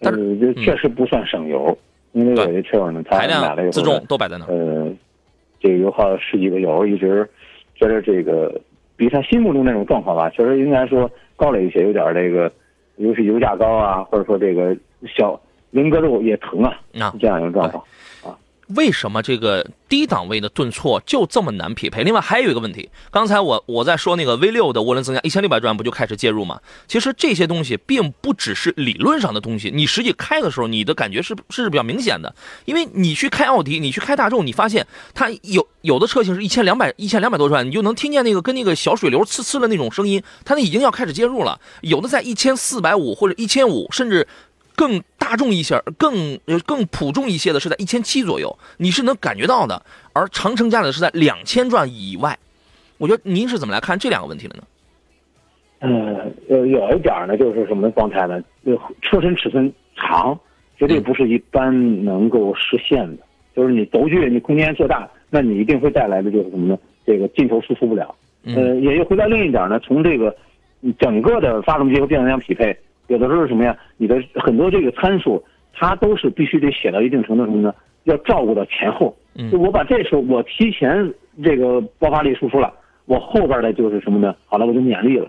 [0.00, 1.76] 但是这确实不算省油。
[2.12, 4.48] 因为有的车友呢，他买了以后，自重都摆在那儿。
[4.52, 4.90] 呃，
[5.60, 7.28] 这个油耗十几个油，一直
[7.74, 8.60] 觉得这个
[8.96, 12.50] 比他心目中那种状况吧，确实应该说高了一些，有点这个，
[12.96, 15.40] 尤其油价高啊，或者说这个小
[15.70, 16.80] 人格肉也疼啊，
[17.20, 17.84] 这样一个状况。
[18.68, 22.02] 为什么这个低档位的顿挫就这么难匹配？
[22.02, 26.60] 另外还有一个问题，刚才我我在说那个 V 六的涡轮增压一千六百转不就开始介入吗？
[26.86, 32.34] 其实这些东西并不只是理论上的东西，你实际开的时候，你的感觉是是比较明显的。
[32.66, 41.58] 因为你去开奥迪，你去开大众，你发现它有有的车型是一千两百一千两百多转，你就能听见那个跟那个小水流呲呲的那种声音，它那已经要开始介入了。
[41.80, 44.28] 有的在一千四百五或者一千五，甚至。
[44.78, 49.82] 更大众一些，更呃更普众一些的是在一千七左右，你是能感觉到的。
[50.12, 52.38] 而长城家的是在两千转以外，
[52.96, 54.62] 我觉得您是怎么来看这两个问题的呢？
[55.80, 58.40] 嗯，呃，有一点呢，就是什么状态呢？
[58.64, 60.38] 就车身尺寸长，
[60.78, 63.22] 绝对不是一般能够实现的。
[63.56, 66.78] 就是你轴距你空间做大，那你一定会带来的就是什么呢？
[67.04, 68.14] 这个劲头输出不了。
[68.44, 70.34] 呃，也就回到另一点呢，从这个
[71.00, 72.76] 整个的发动机和变速箱匹配。
[73.08, 73.76] 有的时候是什么呀？
[73.96, 75.42] 你的很多这个参数，
[75.74, 77.74] 它都是必须得写到一定程度什么呢？
[78.04, 79.14] 要照顾到前后。
[79.50, 81.12] 就我把这时候我提前
[81.44, 82.72] 这个爆发力输出了，
[83.06, 84.34] 我后边的就是什么呢？
[84.46, 85.28] 好了，我就免力了，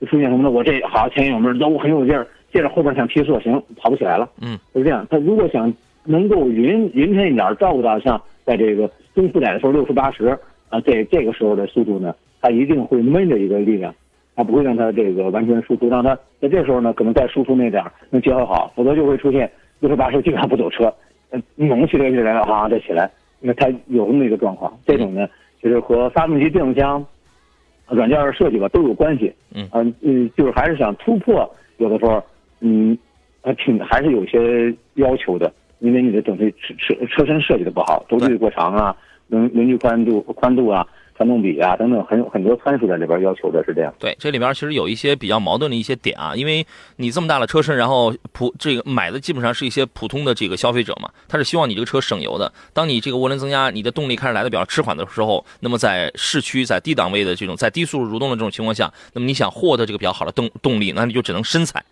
[0.00, 0.50] 就出现什么呢？
[0.50, 4.30] 我这好前有门都很有劲儿，接着后边想提速，行跑不起来了。
[4.40, 5.06] 嗯，是这样。
[5.10, 5.72] 他如果想
[6.04, 10.26] 能够匀匀称一点，照顾到像在这个中负载的时候六十八十
[10.68, 13.94] 啊，这这个时候的速度呢，他一定会闷着一个力量。
[14.34, 20.92] 它不会让它这个完全输出，让它在这时候呢，可能再输出那点儿能结合好，否则就会出现六十八十基本上不走车，
[21.30, 24.72] 嗯，猛起来起来了啊再起来，那它有那么一个状况。
[24.86, 25.28] 这种呢，
[25.62, 27.04] 就是和发动机、变速箱、
[27.88, 29.32] 软件设计吧都有关系。
[29.54, 29.68] 嗯
[30.00, 32.22] 嗯，就是还是想突破，有的时候，
[32.60, 32.96] 嗯，
[33.42, 38.96] 还挺还是有些要求的，因为你的整体车车车身设计的不好，轴距过长啊，
[39.28, 40.86] 轮轮距宽度宽度啊。
[41.22, 43.94] 传动比啊等等，很很多参数在里边要求的是这样。
[43.96, 52.52] 对，这里边其实有一些比较矛盾的一些点啊，因为你这么大的车身，然后普这个买的基本上是一些普通的这个消费者嘛，他是希望你这个车省油的。
[52.72, 61.84] 当你这个涡轮增压，你的动力开始来的比较迟缓的时候，那么在市区在低档位的这种在低速蠕动的这种情况下，那么你想获得这个比较好的动动力，那你就只能深踩。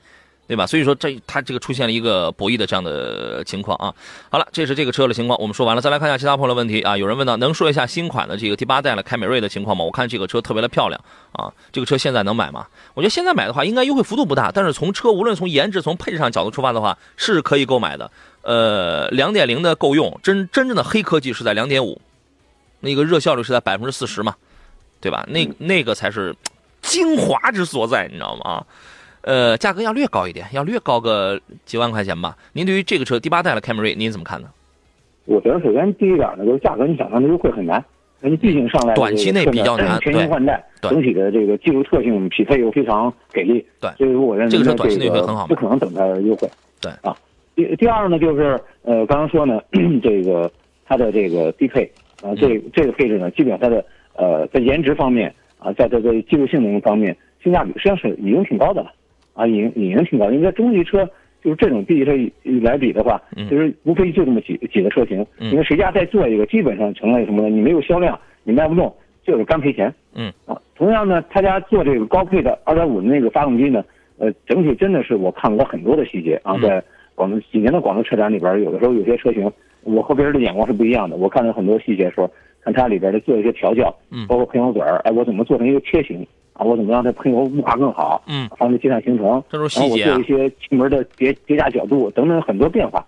[0.50, 0.66] 对吧？
[0.66, 3.94] 所以说这它这个出现了一个博弈的这样的情况啊。
[4.28, 6.96] 好了，这是这个车的情况，我们说完了，再来看一下其他朋友的问题啊。
[6.96, 9.84] 有人问到，能说一下新款的这个第八代的凯美瑞的情况吗？
[9.84, 11.52] 我看这个车特别的漂亮啊。
[11.70, 12.66] 这个车现在能买吗？
[12.94, 18.10] 我觉得现在买的话，应该优惠幅度不大，但是从车无论从颜值、从配置上角度出发的话，是可以购买的。
[18.42, 22.00] 呃，两点零的够用，真真正的黑科技是在两点五，
[22.80, 24.34] 那个热效率是在百分之四十嘛，
[25.00, 25.24] 对吧？
[25.28, 26.34] 那那个才是
[26.82, 28.50] 精华之所在，你知道吗？
[28.50, 28.66] 啊。
[29.22, 32.36] 呃，价格要略高一点，要略高个几万块钱吧。
[32.52, 34.48] 您对于这个车第八代的凯美瑞，您怎么看呢？
[35.26, 37.84] 我觉得首先第一点呢，就是价格你想让它优惠很难，
[38.20, 46.48] 你毕竟上来短期内比较难，全新换代，整体的这个技术特性匹配又非常给力，对，所以我认为这个车短期内会很好，不可能等它优惠。
[46.80, 47.14] 对啊，
[47.54, 49.60] 第第二呢，就是呃，刚刚说呢，
[50.02, 50.50] 这个
[50.86, 51.84] 它的这个低配
[52.22, 58.90] 啊，这这个配置呢，基本上它的呃在颜值方面啊，在这个技术性能方面，性价比实际上是已经挺高的了。
[59.40, 61.08] 啊，已经已经挺高，因为中级车
[61.42, 62.12] 就是这种 B 级车
[62.60, 67.48] 来比的话，就是无非就这么几几个车型，因为谁家再做一个，基本上成了什么呢？
[67.48, 69.92] 你没有销量，你卖不动，就是干赔钱。
[70.14, 73.82] 嗯啊，同样呢，他家做这个高配的2.5的那个发动机呢，
[74.18, 79.50] 呃，整体真的是我看过很多的细节啊，在广东几年的广州车展里边，有的时候有些车型，
[79.84, 82.30] 我和别人的眼光是不一样的，我看到很多细节，说
[82.62, 86.26] 看它里边的做一些调教，嗯，包括喷油嘴儿，哎，我怎么做成一个切形。
[86.60, 88.22] 啊，我怎么让它喷油雾化更好？
[88.26, 89.42] 嗯，防止积碳形成。
[89.50, 90.04] 这都是细节。
[90.04, 93.02] 然后我做一些气门的叠叠加角度等等很多变化，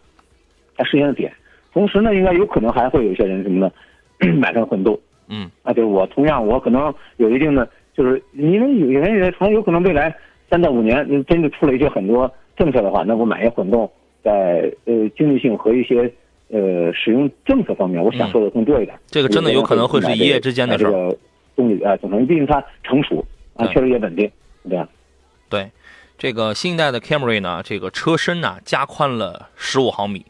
[0.75, 1.31] 它实现的点。
[1.71, 3.71] 同时呢，应该有可能还会有一些人什么呢？
[4.41, 4.99] 买上混动。
[5.29, 10.15] 嗯，啊，就是我同样我可能有一定的，就是因为有些人也可能有可能未来
[10.49, 13.91] 三到五年，真的出了一些很多政策的话，那我买一混动，
[14.25, 16.11] 在呃经济性和一些
[16.49, 18.99] 呃使用政策方面，我享受的更多一点。
[19.09, 21.15] 这个真的有可能会是一夜之间的事儿。
[21.55, 23.23] 动力啊，总成，毕竟它成熟。
[23.55, 24.31] 啊，确实也稳定，
[24.69, 24.89] 对吧？
[25.49, 25.71] 对，
[26.17, 30.25] 这个新一代的 Camry 呢，这个车身呢加宽了十五毫米，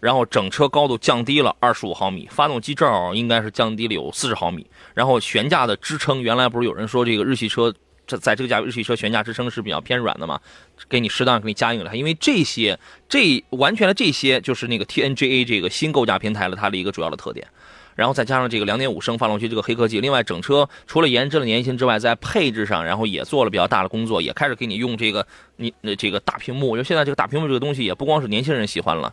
[0.00, 7.74] 然后整车高度降低了二十五毫米，发动机罩应该是降低了有四十毫米，然后悬架的支撑，原来不是有人说这个日系车
[8.06, 10.40] 这在这个价位日系车悬架支撑是比较偏软的嘛，
[10.88, 17.46] 给你适当给你加硬了，因为这些这完全的这些就是那个 TNGA 这个新构架平台了它的一个主要的特点。
[17.96, 26.68] 然后再加上这个两点五升发动机这个黑科技，另外整车除了研制了年轻之外，在配置上，然后也做了比较大的工作，也开始给你用这个你这个大屏幕。
[26.68, 29.12] 我觉得现在这个大屏幕这个东西也不光是年轻人喜欢了，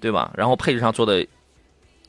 [0.00, 0.32] 对吧？
[0.36, 1.26] 然后配置上做的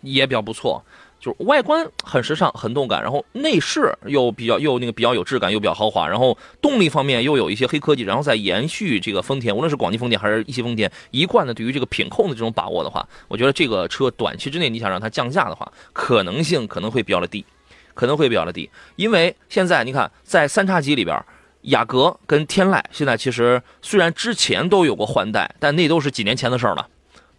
[0.02, 0.82] 也比较不错。
[1.22, 17.46] 就是外观很时尚、很动感，然后内饰又比较又那个比较有质感，又比较豪华，然后动力方面又有一些黑科技，然后再延续这个丰田，无论是广汽丰田还是一汽丰田一贯的对于这个品控的这种把握的话，我觉得这个车短期之内你想让它降价的话，可能性可能会比较的低，
[17.94, 21.24] 可能会比较的低，因为现在你看在三叉戟里边，
[21.62, 26.88] 雅阁跟天籁现在其实虽然之前都有过换代，但那都是几年前的事儿了。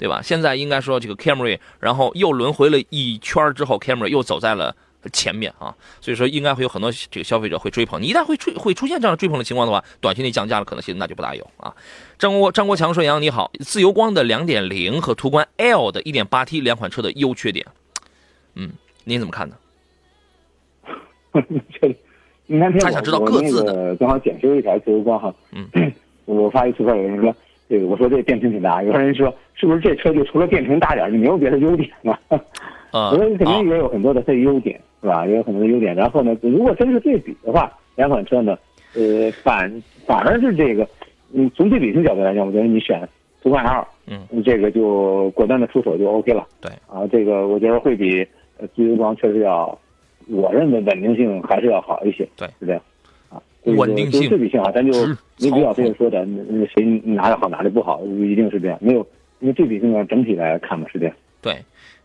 [0.03, 0.21] 对吧？
[0.21, 4.75] 现在应该说这个 Camry，然后又轮回了一圈之后，Camry 又走在了
[5.13, 8.03] 前面啊，所以说应该会有很多这个消费者会追捧。
[8.03, 11.73] 你一旦会追会出现这样的追捧的情况的话，短期内降价的可能性那就不大有啊。
[12.19, 17.65] 张国张国强说：“杨你好，自由光的2.0和途观 L 的 1.8T 两款车的优缺点，
[18.57, 18.73] 嗯，
[19.05, 19.55] 您怎么看呢？
[22.81, 25.71] 他想知道各自的，正好检修一台自由光哈，嗯，
[26.27, 27.33] 我发一图片有人说。
[27.73, 32.21] 这个我说这电瓶挺大，有人说是不是这车就除了电瓶大点就没有别的优点了？
[32.93, 35.27] 啊，我说肯定也有很多的它的优点，是吧？
[35.27, 35.95] 也有很多的优点。
[35.95, 38.59] 然后呢，如果真是对比的话，两款车呢，
[38.95, 40.87] 呃，反反而是这个，
[41.33, 43.09] 嗯，从对比性角度来讲，我觉得你选
[43.43, 46.47] 途观 L，嗯，这个就果断的出手就 OK 了。
[46.61, 48.23] 对，啊，这个我觉得会比
[48.77, 49.79] 自由光确实要，
[50.29, 52.29] 我认为稳定性还是要好一些。
[52.37, 52.83] 对，是这样。
[53.65, 55.07] 稳定性、对比性啊，咱就
[55.39, 58.79] 没必要非得说的，那谁哪里好哪里不好，一定是这样。
[58.81, 59.07] 没有，
[59.41, 61.15] 因为对比性啊，整体来看嘛，是这样。
[61.41, 61.65] 对，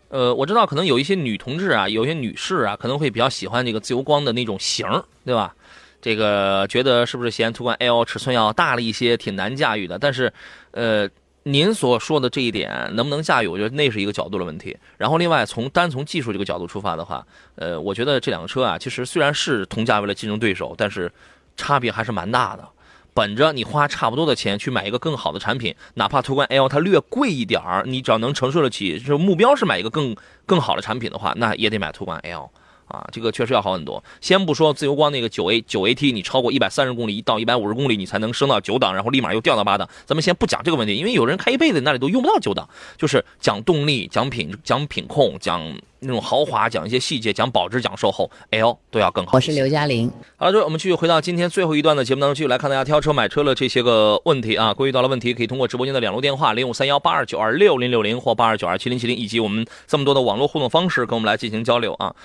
[0.10, 4.86] 呃，我知道可能有一些女同志啊，有些女士啊，可能会比较喜欢这个自由光的那种型
[5.26, 5.56] 对吧？
[6.02, 9.98] 这个觉得是不是嫌途观 L 尺寸要大了一些，挺难驾驭的？
[9.98, 10.32] 但是，
[10.72, 11.10] 呃。
[11.44, 13.48] 您所说的这一点能不能驾驭？
[13.48, 14.76] 我觉得那是一个角度的问题。
[14.98, 21.10] 然后，另外从单从技术这个角度出发的话，呃，我觉得这两个车啊，其实虽然是同价位的竞争对手，但是
[21.58, 22.66] 差别还是蛮大的。
[23.14, 32.52] 本着你花差不多的钱去买一个更好的产品，哪怕途观 L 它略贵一点儿，你只要能承受得起，就是目标是买一个更更好的产品的话，那也得买途观 L
[32.88, 34.04] 啊，这个确实要好很多。
[34.22, 39.88] 先不说自由光那个九 A 九 AT，你超过一百三十公里到一百五十公里，你才能升到九档，然后立马又掉到八档。
[40.06, 42.68] 咱们先不讲这个问题，因为有人开一辈子那里都用不到九档。
[42.98, 45.62] 就是讲动力、讲品、讲品控、讲
[46.00, 49.32] 那种豪华、讲一些细节、讲保值、讲售后，L 都要更好。
[49.34, 50.12] 我是刘嘉玲。
[50.38, 54.74] 好了，各位，我们继续回到今天最后一段的节目当中，继续来看大家挑车、买车的这些个问题啊。
[54.74, 62.16] 关于到了问题，可以通过直播间的两路电话零五三幺八二九二六零六零或八二九二七零七零，以及我们这么多的网络互动方式，跟我们来进行交流啊。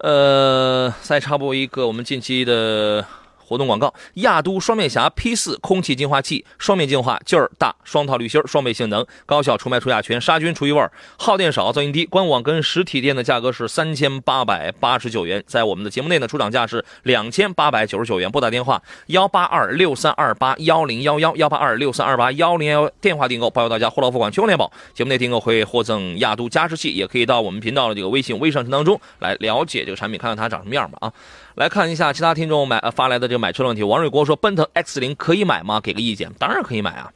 [0.00, 3.04] 呃，再插播一个我们近期的。
[3.50, 10.88] 活动广告：亚都双面侠 P 四空气净化器，双面净化，劲儿大，双套滤芯，双倍性能，高效除霾除甲醛，杀菌除异味，
[11.18, 12.06] 耗电少，噪音低。
[12.06, 18.30] 官网跟实体店的价格是三千八百八十九元，在我们的节目内呢，出厂价是两千八百九十九元。
[18.30, 24.70] 拨打电话幺八二六三二八幺零幺幺幺八二六三二八幺零幺，电话订购，包邮到家，货到付款，全国联保。
[24.94, 31.12] 节目内订购会获赠亚都加湿器，也可以到我们频道的这个微信微商城当中来了解这个产品，看看它长什么样吧啊。
[31.60, 33.82] 来看一下其他听众买发来的这个买车的问题。
[33.82, 35.78] 王瑞国说：“奔腾 X 零可以买吗？
[35.78, 36.32] 给个意见。
[36.38, 37.12] 当然可以买啊，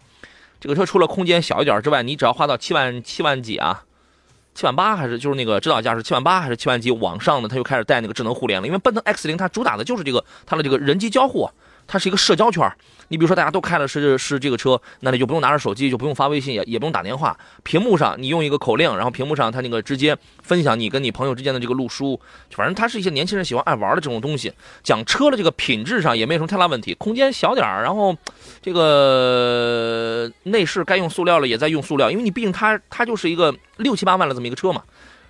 [0.61, 3.85] 这个车除了空间小一点之外，你只要花到七万七万几啊，
[4.55, 8.67] 七万八还是就是那个指导价是七万八还是七万几往上的，它就开始带那个智能互联了。
[8.67, 11.49] 因为奔腾 X 零它主打的就是这个它的这个人机交互。”
[11.87, 12.71] 它是一个社交圈
[13.09, 17.37] 你比如说大家都开的是是这个车，那你就不用拿着手机，就不用发微信，也也不用打电话。
[17.63, 22.19] 屏幕上你用一个口令，然后屏幕上它那个直接分享你跟你朋友之间的这个路书，
[22.51, 24.53] 反正它是一些年轻人喜欢爱玩的这种东西。
[24.83, 28.17] 讲车的这个品质上也没什么太大问题，空间小点然后
[28.63, 34.83] 这个内饰该用塑料了也在用塑料，因为你毕竟它它就是一个六七八万的这么一个车嘛，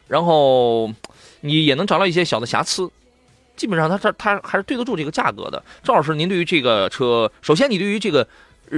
[0.09, 0.93] 然后
[1.41, 2.91] 你也能找到一些小的瑕疵。
[3.57, 5.63] 基本上，它它它还是对得住这个价格的。
[5.83, 8.27] 赵老师，您对于这个车，首先你对于这个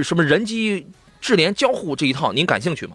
[0.03, 0.85] 什么人机
[1.19, 2.93] 智联交互这一套，您感兴趣吗？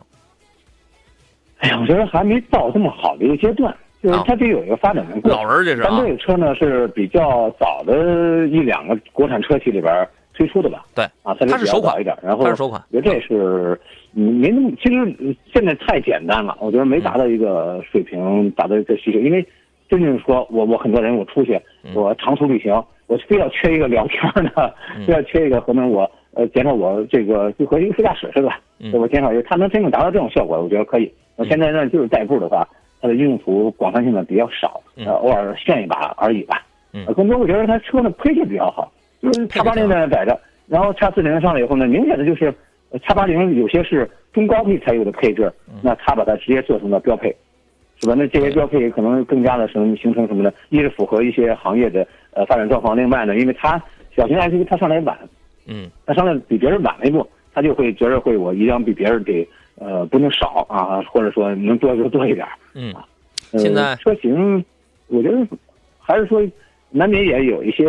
[1.59, 5.41] 哎呀，我觉得还没到这么好的一个阶段，就是它得有一个发展的过程。
[5.41, 10.85] 老人这是咱这个车呢是比较早的一两个国产车企里边推出的吧？
[10.95, 13.81] 对，啊，它是首款一点，然后它是首款，我觉得这是
[14.13, 19.45] 没那么，其实现在太简单了，我觉得没达到一个水平，达到一个需求，因为。
[19.93, 21.61] 真正说，我我很多人我出去，
[21.95, 22.73] 我长途旅行，
[23.09, 24.23] 我非要缺一个聊天
[24.55, 24.75] 的，
[25.07, 28.51] 非要缺一个可能我呃减少我这个就和一个副驾驶似的，
[28.99, 31.13] 我减少一个，它能真正达到这种效果，我觉得可以。
[31.37, 32.67] 那现在呢就是代步的话，
[33.03, 36.65] 它的用途广泛性呢比较少，呃偶尔炫一把而已吧。
[36.95, 38.91] 呃，更多我觉得它车呢配置比较好，
[39.21, 42.51] 就是叉八零在那摆着，然后叉四零上来以后呢，明显的就是
[43.03, 47.35] 叉八零有些是中高配才有的配置，那它把它直接做成了标配。
[48.03, 48.15] 是吧？
[48.19, 53.81] 那这些标配可能更加的什么形成什么的，一是符合一些行业的呃发展状况，另外呢，因为它
[54.17, 55.17] 小型 SUV 它上来晚，
[55.69, 57.25] 嗯，它上来比别人晚了一步，
[57.55, 62.45] 它就会觉得会我一定要比别人得呃不能少啊，或者说能多就多一点，
[62.75, 62.93] 嗯，
[63.61, 64.65] 现在车型
[65.07, 65.47] 我觉得
[66.01, 66.43] 还是说
[66.91, 67.85] 难免也有一些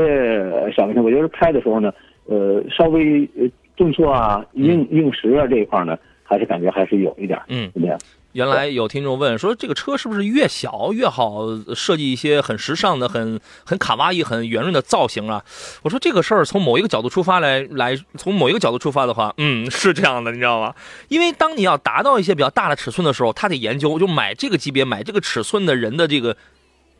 [0.75, 1.91] 小问题，我觉得开的时候呢，
[2.27, 3.27] 呃，稍微
[3.75, 7.97] 顿挫啊、硬硬实啊这一块呢，还是感觉还是有一点，嗯，怎么样？
[8.33, 11.41] 原来有听众问说，这个车是不是越小越好
[11.73, 15.43] 设计一些很时尚的、很很卡哇伊、很圆润的造型啊？
[15.83, 20.75] 我说这个事儿从某一个角度出发来来，从某一个角度出发的话，嗯，是这样的，你知道吗？
[21.07, 26.35] 因为当你要达到一些比较大的尺寸的时候，他得研究，就买这个级别、买这个尺寸的人的这个。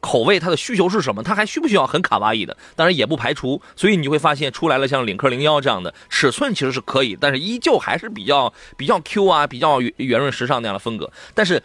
[0.04, 1.24] 口味，它的需求是什么？
[1.24, 2.56] 它还需不需要很卡哇伊的？
[2.76, 3.62] 当然也不排除。
[3.74, 11.10] 所以你会发现出来了像领克零幺这样的尺寸其实是可以，但是依旧还是比较 比较 Q 啊，比较圆圆润时尚那样的风格。
[11.34, 11.64] 但是，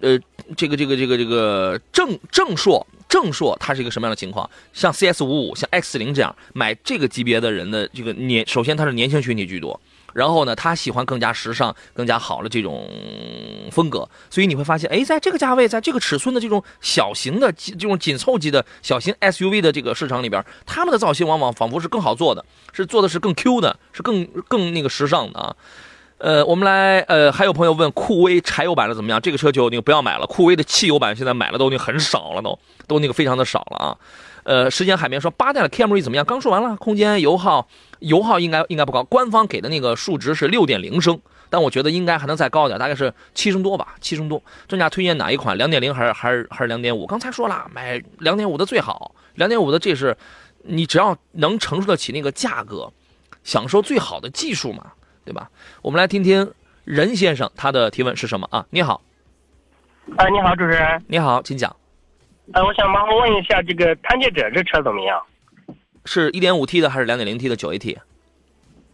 [0.00, 0.18] 呃，
[0.56, 4.50] 这个这个这个这个正正硕正硕它是一个什么样的情况？
[4.72, 9.80] 像 CS 五五、像 X 零这样买这个级别的人的这个年，首先它是年轻群体居多。
[10.12, 12.88] 然后呢，他喜欢更加时尚、更加好的这种
[13.70, 25.54] 风格，所以你会发现，哎，在这个价位，在这个尺寸的这种小型的、这种紧凑级的小型 SUV 的这个市场里边，他们的造型往往仿佛是更好做的，是做的是更 Q 的，是更更那个时尚的啊。
[26.18, 29.18] 呃，我们来，呃，还有朋友问酷威柴油版的怎么样？
[29.22, 33.96] 这个车就那个不要买了，酷威的汽油版现在买了都已经很少了，都都那个非常的少了啊。
[34.50, 36.24] 呃，时间海绵说八代的 Camry 怎么样？
[36.24, 37.68] 刚说完了，空间、油耗，
[38.00, 39.04] 油耗应该应该不高。
[39.04, 44.42] 官方给的那个数值是六点零升，但我觉得应该还能再高点，大概是七升多吧，七升多。
[44.66, 45.56] 专家推荐哪一款？
[45.56, 47.06] 两点零还是还是还是两点五？
[47.06, 49.14] 刚才说了，买两点五的最好。
[49.36, 50.16] 两点五的这是，
[50.64, 52.92] 你只要能承受得起那个价格，
[53.44, 54.90] 享受最好的技术嘛，
[55.24, 55.48] 对吧？
[55.80, 58.66] 我们来听听任先生他的提问是什么啊？
[58.70, 59.00] 你好，
[60.16, 61.76] 啊，你好，主持人，你好，请讲。
[62.52, 65.20] 呃，我想麻烦问一下，这个探界者这车怎么样？
[66.04, 67.96] 是一点五 T 的还是两点零 T 的九 AT？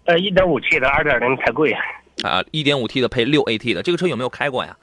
[0.04, 1.74] 呃，一点五 T 的，二点零太贵。
[2.22, 4.76] 啊，一点五 T 的配六 AT 的，这个车有没有开过呀？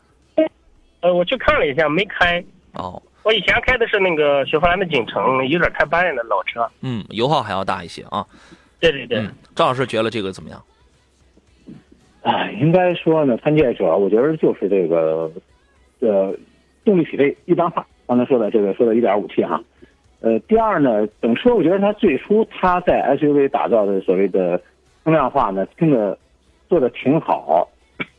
[1.01, 2.43] 呃，我去看了一下，没开。
[2.73, 6.67] 哦，我以前开的是那个雪佛兰的景程，有点太慢了，老车。
[6.81, 8.25] 嗯，油耗还要大一些啊。
[8.79, 10.63] 对对对，嗯，赵老师觉得这个怎么样？
[12.21, 15.31] 哎，应该说呢，探界者，我觉得就是这个，
[15.99, 16.35] 呃，
[16.85, 17.85] 动力匹配一般化。
[18.05, 19.61] 刚才说的这个说的 1.5T 哈，
[20.21, 24.61] 呃，第二呢，等车，我觉得它最初它在 SUV 打造的所谓的
[25.03, 26.17] 轻量化呢，真的
[26.69, 27.67] 做的挺好，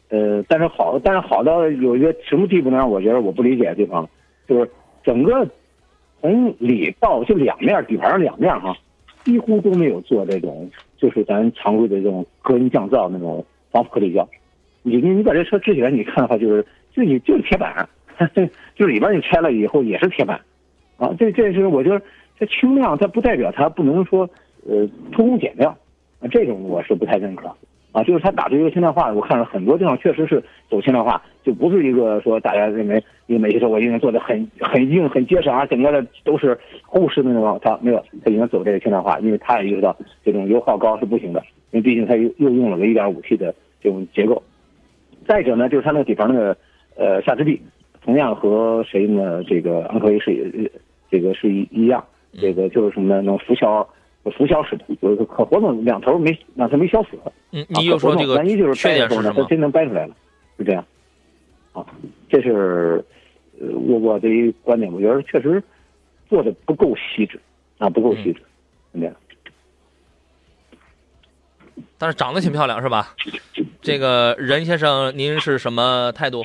[0.09, 2.87] 呃，但是好，但是好到有一个什么地步呢？
[2.87, 4.09] 我觉得我不理解的地方，
[4.49, 4.71] 就是
[5.03, 5.47] 整个
[6.21, 8.77] 从里到就两面底盘上两面哈，
[9.25, 14.27] 几乎都没有做这种，就是咱常规的这种隔音降噪那种防腐颗粒胶。
[14.83, 16.65] 你你你把这车支起来，你看的话就是
[16.95, 17.89] 就你就是铁板，
[18.75, 20.41] 就是里边你拆了以后也是铁板，
[20.97, 22.01] 啊，这这是我觉得
[22.39, 24.29] 这轻量，它不代表它不能说
[24.67, 25.77] 呃偷工减料，
[26.21, 27.49] 啊，这种我是不太认可，
[27.93, 44.43] 啊，就是它打出一个轻量化，我看了很多地方确实是走轻量化，就不是一个说大家认为因为美系车我应该做的很很硬很结实啊，整个的都是厚实的那种，它没有，它已经走这个轻量化，因为它也意识到这种油耗高是不行的，因为毕竟它又又用了个 1.5T 的这种结构。
[45.27, 46.57] 再者呢，就是它那个底盘那个
[46.97, 47.59] 呃下支臂，
[48.05, 49.43] 同样和谁呢？
[49.45, 50.81] 这个昂科威是呃
[51.11, 52.05] 这个是一一样，
[52.39, 53.23] 这个就是什么呢？
[53.23, 53.89] 那种浮消
[54.37, 57.11] 浮消式的，有一个可活动两头没两头没消死。
[57.51, 59.49] 嗯，啊你又说这个万一就是缺掰的时候呢，它点是什么？
[59.49, 60.15] 真能掰出来了，
[60.59, 60.85] 是这样。
[61.73, 61.87] 啊，
[62.29, 63.05] 这是
[63.59, 65.63] 呃我我的一观点，我觉得确实
[66.29, 67.41] 做的不够细致
[67.79, 68.41] 啊，不够细致，
[68.93, 69.15] 是这样。
[71.97, 73.15] 但是长得挺漂亮是吧？
[73.81, 76.43] 这个任先生，您是什么态度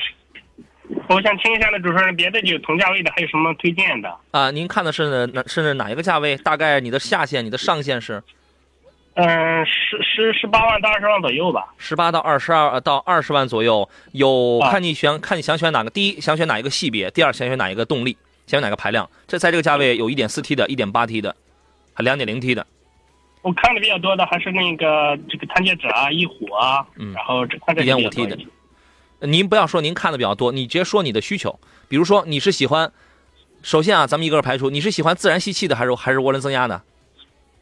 [1.07, 4.15] 我想听一下呢，主持人，别的就同价位的还有什么推荐的？
[4.31, 4.51] 啊？
[4.51, 6.35] 您看的是哪是哪一个价位？
[6.37, 8.21] 大概你的下限、你的上限是
[9.15, 11.73] 嗯，十十十八万到二十万左右吧。
[11.77, 15.89] 十八到二十二到二十万左右，有啊看你选看你想选哪个。
[15.89, 18.15] 第一，想选哪一个系别；第二，想选哪一个动力，
[18.47, 19.09] 想选哪个排量。
[19.27, 21.35] 这在这个价位有 1.4T 的、1.8T 的，
[21.93, 22.65] 还 2.0T 的。
[23.41, 28.37] 我看的比较多的还是那个这个探界者啊、翼虎啊，嗯然后这看这个比较 1.5T 的。
[29.21, 31.59] 您不要说您看的比较多，你直接说你的需求。
[31.87, 32.91] 比如说你是喜欢，
[33.61, 36.81] 首先啊，咱们一个个排除，你是喜欢自然吸气的还是还是涡轮增压的？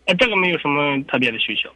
[0.05, 1.69] 呃，这个没有什么特别的需求，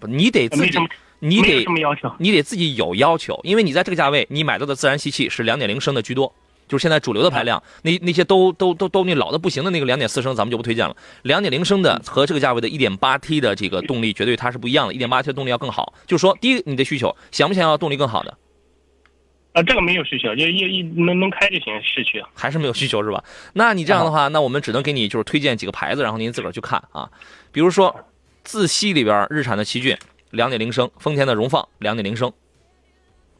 [0.00, 0.78] 不，你得自己
[1.18, 2.12] 你得什么要求。
[2.18, 6.32] 你得自己有要求，因为你在这个价位，你买到的自然吸气是两点零升的居多，
[6.68, 10.96] 就是现在主流的排量，那那些都都都都那老的不行的那个两点四升，咱们就不推荐了。
[11.22, 15.94] 两点零升的和这个价位的一点八 T 的这个动力绝对它是不一样的，1.8T 的动力要更好。
[16.06, 18.36] 就是说，第一，你的需求想不想要动力更好的，
[19.56, 22.22] 呃，这个没有需求，就一一能能开就行，市区。
[22.34, 23.24] 还是没有需求是吧？
[23.54, 27.10] 那你这样的话，那我们只能给你就是推荐几个牌子，然后您自个儿去看啊。
[27.52, 28.04] 比如说
[28.44, 29.96] 自吸里边日产的奇骏
[30.28, 32.30] 两点零升，丰田的荣放两点零升，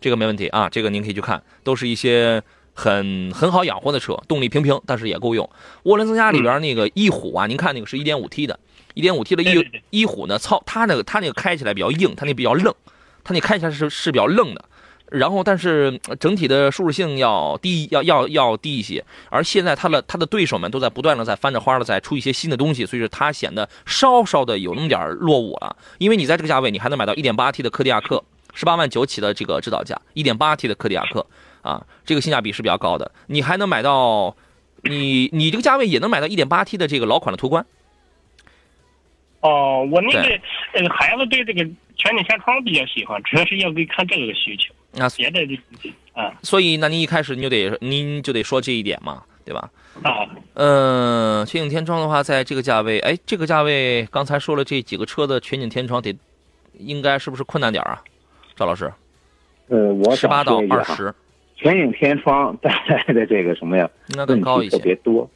[0.01, 2.43] 这个没问题啊，这个您可以去看，都是一些
[2.73, 5.47] 很很好养活的车，动力平平，但是也够用。
[5.85, 8.59] 涡轮增压里边那个翼虎啊，您看那个是一点五 T 的
[8.95, 12.75] 一点五 T 的翼翼虎呢，操，它那个它那个开起来比较硬，它那比较愣，
[13.23, 14.65] 它那开起来是是比较愣的。
[15.11, 19.05] 然后，但是呃整体的舒适性要低，要要要低一些。
[19.31, 25.77] 而现在它的它的对手们都在不断的在翻着花的在出一些新的东西，所以说它显得稍稍的有那么点儿落伍了。
[25.99, 31.25] 因为你在这个价位，你还能买到 1.8T 的科迪亚克，十八万九起的这个指导价，1.8T 的科迪亚克
[31.63, 33.13] 啊，这个性价比是比较高的。
[33.29, 34.37] 你还能买到，
[34.83, 37.65] 你你这个价位也能买到 1.8T 的这个老款的途观。
[39.41, 40.41] 哦，我那个
[40.73, 41.63] 呃孩子对这个
[41.97, 45.55] 全景天窗比较喜欢，主要是要给看这个需求，啊，别的就
[46.15, 49.71] 啊所以那您一开始你就得您就得说这一点嘛，对吧？
[50.03, 56.17] 啊，嗯，全景天窗的话，在这个价位，哎，这个价位刚才说了这几个车的全景天窗得，
[56.79, 58.03] 应该是不是困难点儿啊？
[58.55, 58.91] 赵老师，
[59.69, 61.15] 呃，我十八到二十，
[61.57, 63.89] 全景天窗带来的这个什么呀？
[64.09, 64.79] 应该更高一些。
[64.79, 65.29] 别多，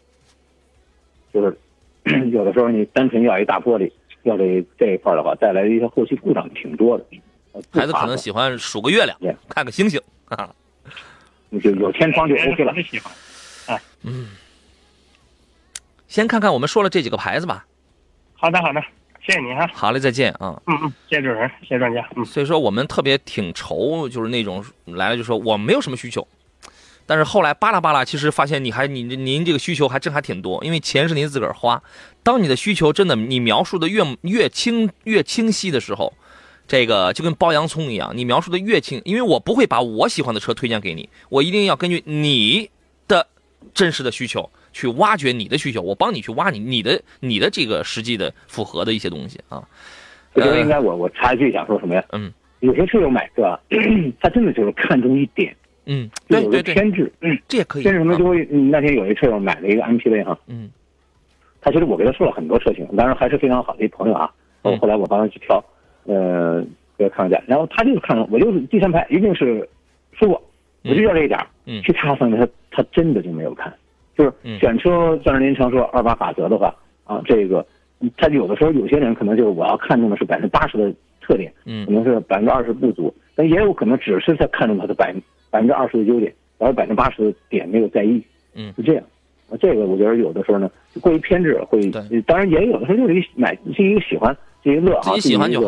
[1.33, 1.59] 就是
[2.33, 3.91] 有的时候你单纯要一大玻璃，
[4.23, 7.05] 要这这一块的话，带来的一些后期故障挺多的。
[7.73, 10.51] 孩子可能喜欢数个月亮看个星星啊。
[11.63, 13.13] 就有天窗就 OK 了喜欢。
[16.07, 17.67] 先看看我们说了这几个牌子吧。
[18.35, 18.81] 好的好的，
[19.25, 19.69] 谢谢您哈。
[19.73, 20.61] 好嘞，再见啊。
[20.67, 22.09] 嗯嗯，谢谢主持人，谢谢专家。
[22.17, 22.25] 嗯。
[22.25, 26.27] 所以说我们特别挺愁，就是那种来了就说我没有什么需求，
[27.07, 31.83] 但是后来巴拉巴拉，其实发现你还您您这个需求还真还挺多，因为钱是您自个儿花。
[32.23, 36.13] 当你的需求真的你描述的越越清越清晰的时候，
[36.71, 42.71] 这个就跟剥洋葱一样，你描述的越清，因为我不会把我喜欢的车推荐给你，我一定要根据你
[43.09, 43.27] 的
[43.75, 49.61] 真实的需求去挖掘你的需求，我帮你去挖你你的你的这个实际的符合的一些东西啊。
[50.35, 52.05] 我觉得应该我我插一句想说什么呀？
[52.13, 53.59] 嗯，有些车友买车啊，
[54.21, 55.53] 他真的就是看中一点，
[55.87, 57.83] 嗯，对对对，偏执，嗯，这也可以。
[57.83, 58.15] 偏执什么？
[58.15, 60.71] 啊就会嗯那天有一车友买了一个 MPV 哈，嗯
[61.61, 64.31] 他其实我给他说了很多车型，当然还是非常好的一朋友啊。
[64.63, 65.61] 嗯后来我帮他去挑，
[66.05, 66.65] 呃，
[67.13, 69.69] 看了价，然后他就是看我就是第三排一定是
[70.13, 70.41] 舒服，
[70.85, 71.83] 我就要这一点儿，嗯。
[71.83, 73.73] 其他方面他他真的就没有看，
[74.17, 74.59] 就是嗯。
[74.59, 76.75] 选车，像是您常说二八法则的话
[77.05, 77.65] 啊，这个
[78.17, 81.87] 他有的时候有些人可能就是我要看中的是百分之八十的特点，嗯。
[81.87, 85.15] 可能是百分之二十不足，但也有可能只是在看中他的百
[85.51, 88.23] 百分之二十的优点，然后百分之八十的点没有在意，
[88.55, 88.73] 嗯。
[88.77, 89.05] 是这样。
[89.51, 91.81] 啊，这个我觉得有的时候呢，就过于偏执，会
[92.27, 95.61] 当然也有的时候就是一个买是一个喜欢，是一乐啊，自己喜欢就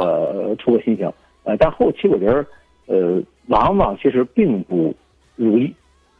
[0.56, 1.10] 出个心情。
[1.44, 2.46] 呃，但后期我觉得，
[2.86, 4.94] 呃，往往其实并不
[5.36, 5.72] 如意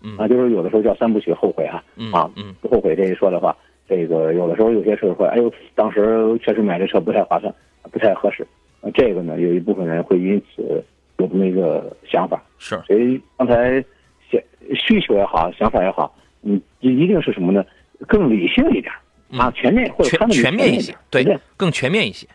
[0.02, 3.56] 嗯啊，就是有的时候叫三部曲后悔啊，嗯啊，嗯后悔这一说的话，
[3.88, 7.54] 这个有的时候有些车会，哎呦，当时确实买这车不太划算，
[7.90, 8.46] 不太合适。
[8.80, 10.82] 啊，这个呢，有一部分人会因此
[11.18, 12.42] 有这么一个想法。
[12.58, 13.84] 是所以刚才
[14.28, 14.40] 想
[14.74, 16.12] 需求也好，想法也好，
[16.42, 17.64] 嗯，一定是什么呢？
[18.08, 18.92] 更理性一点
[19.38, 22.34] 啊，全面或者全面一些对对，更全面一些啊，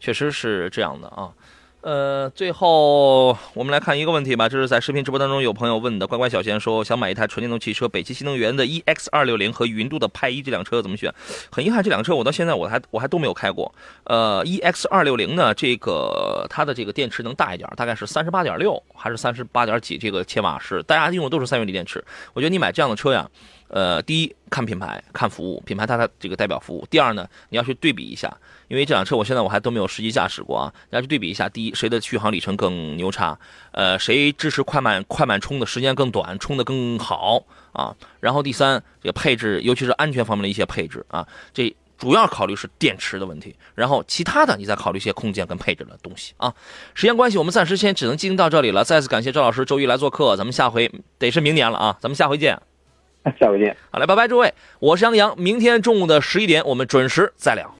[0.00, 1.30] 确实是这样的啊。
[1.82, 11.10] 呃，最后我们来看一个问题吧，这是在视频直播当中有朋友问的，乖乖小贤说想买一台纯电动汽车，北汽新能源的 EX 二六零和云度的派一这辆车怎么选？
[11.50, 13.74] 很遗憾，这辆车我到现在我还我还都没有开过。
[14.04, 22.04] 呃，EX 二六零呢，这个它的这个电池能大一点，大概是三十八点六还是三十八点几这个千瓦时，大家用的都是三元锂电池。
[22.34, 23.26] 我觉得你买这样的车呀，
[23.70, 26.86] 呃，第一看品牌，看服务，品牌它的这个代表服务。
[26.90, 28.36] 第二呢，你要去对比一下，
[28.68, 33.38] 因为这辆车我现在我还都没有实际驾驶过啊，你要去对比一下，第一谁的续航里程更牛叉，
[33.72, 37.94] 呃，谁支持快慢快慢充的时间更短，充的更好啊。
[38.18, 41.74] 然后第三，这个配置，尤其是安全方面的一些配置啊，这。
[42.00, 46.50] 主要考虑是电池的问题，然后其他的你再考虑一些空间跟配置的东西啊。
[46.94, 48.82] 时间关系，我们暂时先只能进行到这里了。
[48.82, 52.58] 再次感谢赵老师周一来做客，咱们下回得是明年了啊，咱们下回见。
[53.38, 53.76] 下回见。
[53.90, 57.68] 好嘞，拜拜，诸位，我是杨洋，明天中午的十一点我们准时再聊。